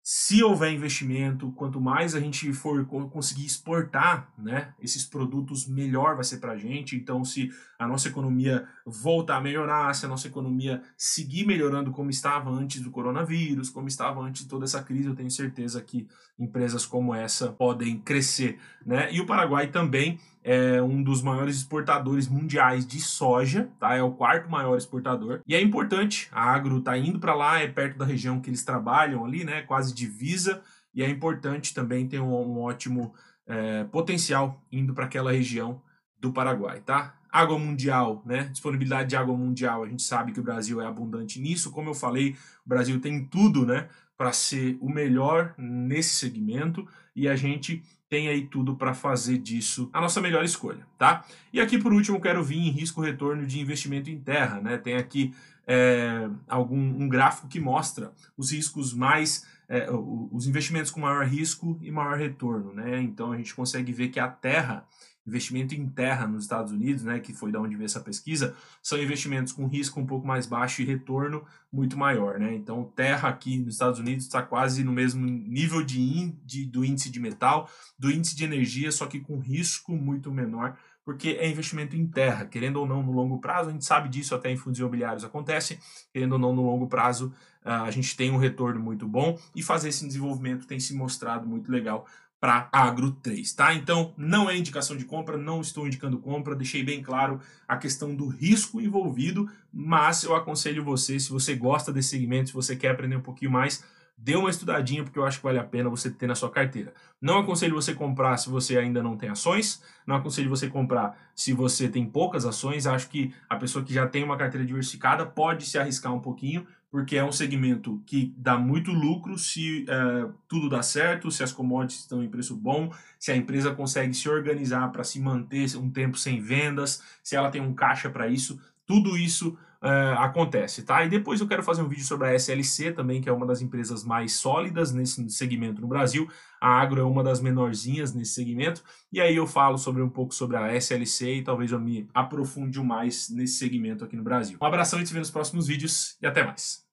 se 0.04 0.42
houver 0.44 0.74
investimento, 0.74 1.52
quanto 1.52 1.80
mais 1.80 2.16
a 2.16 2.20
gente 2.20 2.52
for 2.54 2.86
conseguir 2.86 3.46
exportar 3.46 4.34
né, 4.38 4.74
esses 4.82 5.06
produtos, 5.06 5.68
melhor 5.68 6.16
vai 6.16 6.24
ser 6.24 6.40
para 6.40 6.54
a 6.54 6.58
gente. 6.58 6.96
Então, 6.96 7.24
se 7.24 7.52
a 7.82 7.88
nossa 7.88 8.08
economia 8.08 8.68
voltar 8.86 9.38
a 9.38 9.42
melhorar, 9.42 9.92
se 9.96 10.06
a 10.06 10.08
nossa 10.08 10.28
economia 10.28 10.84
seguir 10.96 11.48
melhorando 11.48 11.90
como 11.90 12.12
estava 12.12 12.52
antes 12.52 12.80
do 12.80 12.92
coronavírus, 12.92 13.72
como 13.72 13.88
estava 13.88 14.22
antes 14.22 14.44
de 14.44 14.50
toda 14.50 14.66
essa 14.66 14.84
crise, 14.84 15.08
eu 15.08 15.16
tenho 15.16 15.32
certeza 15.32 15.82
que 15.82 16.08
empresas 16.38 16.86
como 16.86 17.16
essa 17.16 17.52
podem 17.52 17.98
crescer. 17.98 18.60
Né? 18.86 19.12
E 19.12 19.20
o 19.20 19.26
Paraguai 19.26 19.66
também 19.66 20.20
é 20.44 20.80
um 20.80 21.02
dos 21.02 21.24
maiores 21.24 21.56
exportadores 21.56 22.28
mundiais 22.28 22.86
de 22.86 23.00
soja, 23.00 23.68
tá? 23.80 23.96
É 23.96 24.04
o 24.04 24.12
quarto 24.12 24.50
maior 24.50 24.78
exportador. 24.78 25.42
E 25.48 25.56
é 25.56 25.62
importante, 25.62 26.30
a 26.32 26.54
Agro 26.54 26.82
tá 26.82 26.96
indo 26.96 27.20
para 27.20 27.34
lá, 27.34 27.60
é 27.60 27.68
perto 27.68 27.98
da 27.98 28.06
região 28.06 28.40
que 28.40 28.50
eles 28.50 28.64
trabalham 28.64 29.26
ali, 29.26 29.44
né? 29.44 29.64
Quase 29.64 29.92
divisa. 29.94 30.62
e 30.94 31.02
é 31.02 31.10
importante 31.10 31.74
também 31.74 32.08
ter 32.08 32.20
um, 32.20 32.32
um 32.32 32.60
ótimo 32.60 33.14
é, 33.48 33.86
potencial 33.86 34.62
indo 34.72 34.94
para 34.94 35.06
aquela 35.06 35.32
região 35.32 35.82
do 36.20 36.32
Paraguai, 36.32 36.82
tá? 36.82 37.16
Água 37.32 37.58
mundial, 37.58 38.22
né? 38.26 38.46
Disponibilidade 38.52 39.10
de 39.10 39.16
água 39.16 39.36
mundial, 39.36 39.84
a 39.84 39.88
gente 39.88 40.04
sabe 40.04 40.32
que 40.32 40.40
o 40.40 40.44
Brasil 40.44 40.82
é 40.82 40.86
abundante 40.86 41.40
nisso. 41.40 41.72
Como 41.72 41.90
eu 41.90 41.94
falei, 41.94 42.36
o 42.66 42.70
Brasil 42.70 43.00
tem 43.00 43.24
tudo, 43.24 43.66
né, 43.66 43.88
para 44.18 44.34
ser 44.34 44.78
o 44.80 44.90
melhor 44.90 45.56
nesse 45.58 46.14
segmento 46.16 46.88
e 47.16 47.28
a 47.28 47.36
gente 47.36 47.84
tem 48.08 48.28
aí 48.28 48.46
tudo 48.46 48.76
para 48.76 48.94
fazer 48.94 49.38
disso 49.38 49.90
a 49.94 50.02
nossa 50.02 50.20
melhor 50.20 50.44
escolha, 50.44 50.86
tá? 50.98 51.26
E 51.54 51.62
aqui 51.62 51.78
por 51.78 51.94
último 51.94 52.20
quero 52.20 52.44
vir 52.44 52.58
em 52.58 52.70
risco 52.70 53.02
retorno 53.02 53.48
de 53.48 53.60
investimento 53.60 54.10
em 54.10 54.20
terra, 54.20 54.60
né? 54.60 54.78
Tem 54.78 54.96
aqui 54.96 55.34
é, 55.66 56.30
algum 56.48 56.78
um 56.78 57.08
gráfico 57.08 57.48
que 57.48 57.60
mostra 57.60 58.12
os 58.38 58.52
riscos 58.52 58.94
mais 58.94 59.48
é, 59.70 59.90
os 59.90 60.46
investimentos 60.46 60.92
com 60.92 61.00
maior 61.00 61.26
risco 61.26 61.80
e 61.82 61.90
maior 61.90 62.18
retorno, 62.18 62.74
né? 62.74 63.02
Então 63.02 63.32
a 63.32 63.38
gente 63.38 63.56
consegue 63.56 63.94
ver 63.94 64.10
que 64.10 64.20
a 64.20 64.28
terra 64.28 64.86
investimento 65.26 65.76
em 65.76 65.88
terra 65.88 66.28
nos 66.28 66.44
Estados 66.44 66.72
Unidos, 66.72 67.04
né, 67.04 67.20
que 67.20 67.34
foi 67.34 67.52
da 67.52 67.60
onde 67.60 67.76
veio 67.76 67.86
essa 67.86 68.00
pesquisa, 68.00 68.56
são 68.82 69.02
investimentos 69.02 69.54
com 69.54 69.68
risco 69.68 70.00
um 70.00 70.06
pouco 70.06 70.26
mais 70.26 70.46
baixo 70.46 70.82
e 70.82 70.86
retorno 70.86 71.44
muito 71.72 71.98
maior, 71.98 72.40
né? 72.40 72.54
Então, 72.54 72.92
terra 72.96 73.30
aqui 73.30 73.58
nos 73.58 73.76
Estados 73.76 74.00
Unidos 74.00 74.26
está 74.26 74.42
quase 74.42 74.84
no 74.84 74.92
mesmo 74.92 75.26
nível 75.26 75.84
de, 75.84 76.32
de, 76.44 76.66
do 76.66 76.84
índice 76.84 77.10
de 77.10 77.20
metal, 77.20 77.70
do 77.98 78.12
índice 78.12 78.36
de 78.36 78.44
energia, 78.44 78.92
só 78.92 79.06
que 79.06 79.20
com 79.20 79.40
risco 79.40 79.94
muito 79.94 80.32
menor, 80.32 80.78
porque 81.04 81.30
é 81.30 81.50
investimento 81.50 81.96
em 81.96 82.06
terra, 82.06 82.46
querendo 82.46 82.78
ou 82.78 82.86
não 82.86 83.02
no 83.02 83.12
longo 83.12 83.40
prazo, 83.40 83.70
a 83.70 83.74
gente 83.74 83.86
sabe 83.86 84.08
disso 84.10 84.36
até 84.36 84.52
em 84.52 84.58
fundos 84.58 84.80
imobiliários 84.80 85.24
acontece, 85.24 85.80
querendo 86.14 86.34
ou 86.34 86.40
não 86.40 86.56
no 86.56 86.64
longo 86.64 86.88
prazo, 86.88 87.34
ah, 87.64 87.84
a 87.84 87.92
gente 87.92 88.16
tem 88.16 88.32
um 88.32 88.38
retorno 88.38 88.80
muito 88.80 89.08
bom 89.08 89.38
e 89.56 89.64
fazer 89.64 89.90
esse 89.90 90.06
desenvolvimento 90.06 90.68
tem 90.68 90.80
se 90.80 90.94
mostrado 90.94 91.48
muito 91.48 91.72
legal 91.72 92.06
para 92.42 92.68
Agro 92.72 93.12
3, 93.12 93.54
tá? 93.54 93.72
Então, 93.72 94.16
não 94.18 94.50
é 94.50 94.58
indicação 94.58 94.98
de 94.98 95.06
compra, 95.06 95.38
não 95.38 95.62
estou 95.62 95.86
indicando 95.86 96.18
compra, 96.18 96.56
deixei 96.56 96.84
bem 96.84 97.04
claro 97.04 97.40
a 97.68 97.78
questão 97.78 98.16
do 98.16 98.28
risco 98.28 98.82
envolvido, 98.82 99.48
mas 99.72 100.24
eu 100.24 100.36
aconselho 100.36 100.84
você, 100.84 101.20
se 101.20 101.30
você 101.30 101.54
gosta 101.56 101.94
desse 101.94 102.10
segmento, 102.10 102.50
se 102.50 102.56
você 102.56 102.76
quer 102.76 102.90
aprender 102.90 103.16
um 103.16 103.22
pouquinho 103.22 103.52
mais, 103.52 103.86
dê 104.18 104.36
uma 104.36 104.50
estudadinha, 104.50 105.04
porque 105.04 105.20
eu 105.20 105.24
acho 105.24 105.38
que 105.38 105.44
vale 105.44 105.60
a 105.60 105.64
pena 105.64 105.88
você 105.88 106.10
ter 106.10 106.26
na 106.26 106.34
sua 106.34 106.50
carteira. 106.50 106.94
Não 107.22 107.38
aconselho 107.38 107.76
você 107.76 107.94
comprar 107.94 108.38
se 108.38 108.50
você 108.50 108.76
ainda 108.76 109.04
não 109.04 109.16
tem 109.16 109.30
ações, 109.30 109.80
não 110.06 110.16
aconselho 110.16 110.50
você 110.50 110.68
comprar 110.68 111.16
se 111.36 111.54
você 111.54 111.88
tem 111.88 112.08
poucas 112.08 112.44
ações, 112.44 112.88
acho 112.88 113.08
que 113.08 113.32
a 113.48 113.56
pessoa 113.56 113.86
que 113.86 113.94
já 113.94 114.08
tem 114.08 114.24
uma 114.24 114.38
carteira 114.38 114.66
diversificada 114.66 115.28
pode 115.28 115.68
se 115.68 115.78
arriscar 115.78 116.12
um 116.12 116.20
pouquinho, 116.20 116.66
porque 116.92 117.16
é 117.16 117.24
um 117.24 117.32
segmento 117.32 118.04
que 118.06 118.34
dá 118.38 118.58
muito 118.58 118.92
lucro 118.92 119.38
se 119.38 119.86
é, 119.88 120.30
tudo 120.48 120.70
dá 120.70 120.84
certo, 120.84 121.32
se 121.32 121.42
as 121.42 121.54
commodities 121.54 122.02
estão 122.02 122.22
em 122.22 122.30
preço 122.30 122.54
bom, 122.54 122.94
se 123.18 123.32
a 123.32 123.36
empresa 123.36 123.74
consegue 123.74 124.14
se 124.14 124.28
organizar 124.28 124.92
para 124.92 125.06
se 125.06 125.18
manter 125.20 125.78
um 125.78 125.90
tempo 125.90 126.18
sem 126.18 126.42
vendas, 126.42 127.02
se 127.24 127.36
ela 127.36 127.50
tem 127.50 127.62
um 127.62 127.74
caixa 127.74 128.10
para 128.10 128.28
isso, 128.28 128.60
tudo 128.86 129.18
isso 129.18 129.58
uh, 129.82 130.20
acontece, 130.20 130.84
tá? 130.84 131.04
E 131.04 131.10
depois 131.10 131.42
eu 131.42 131.48
quero 131.48 131.64
fazer 131.64 131.82
um 131.82 131.88
vídeo 131.88 132.06
sobre 132.06 132.28
a 132.28 132.36
SLC 132.36 132.92
também, 132.92 133.22
que 133.22 133.30
é 133.30 133.34
uma 133.34 133.46
das 133.46 133.62
empresas 133.62 134.04
mais 134.04 134.34
sólidas 134.34 134.92
nesse 134.92 135.28
segmento 135.30 135.82
no 135.82 135.88
Brasil. 135.88 136.30
A 136.60 136.80
Agro 136.80 137.02
é 137.02 137.04
uma 137.04 137.24
das 137.24 137.42
menorzinhas 137.42 138.14
nesse 138.14 138.34
segmento. 138.34 138.84
E 139.12 139.20
aí 139.20 139.36
eu 139.36 139.48
falo 139.48 139.78
sobre 139.78 140.02
um 140.02 140.10
pouco 140.10 140.34
sobre 140.34 140.58
a 140.58 140.76
SLC 140.76 141.38
e 141.38 141.44
talvez 141.44 141.72
eu 141.72 141.80
me 141.80 142.08
aprofunde 142.14 142.80
mais 142.82 143.30
nesse 143.30 143.56
segmento 143.56 144.06
aqui 144.06 144.16
no 144.16 144.24
Brasil. 144.24 144.58
Um 144.62 144.66
abração 144.66 145.00
e 145.00 145.04
te 145.04 145.12
vemos 145.12 145.28
nos 145.28 145.34
próximos 145.34 145.68
vídeos 145.68 146.18
e 146.22 146.28
até 146.28 146.44
mais. 146.44 146.91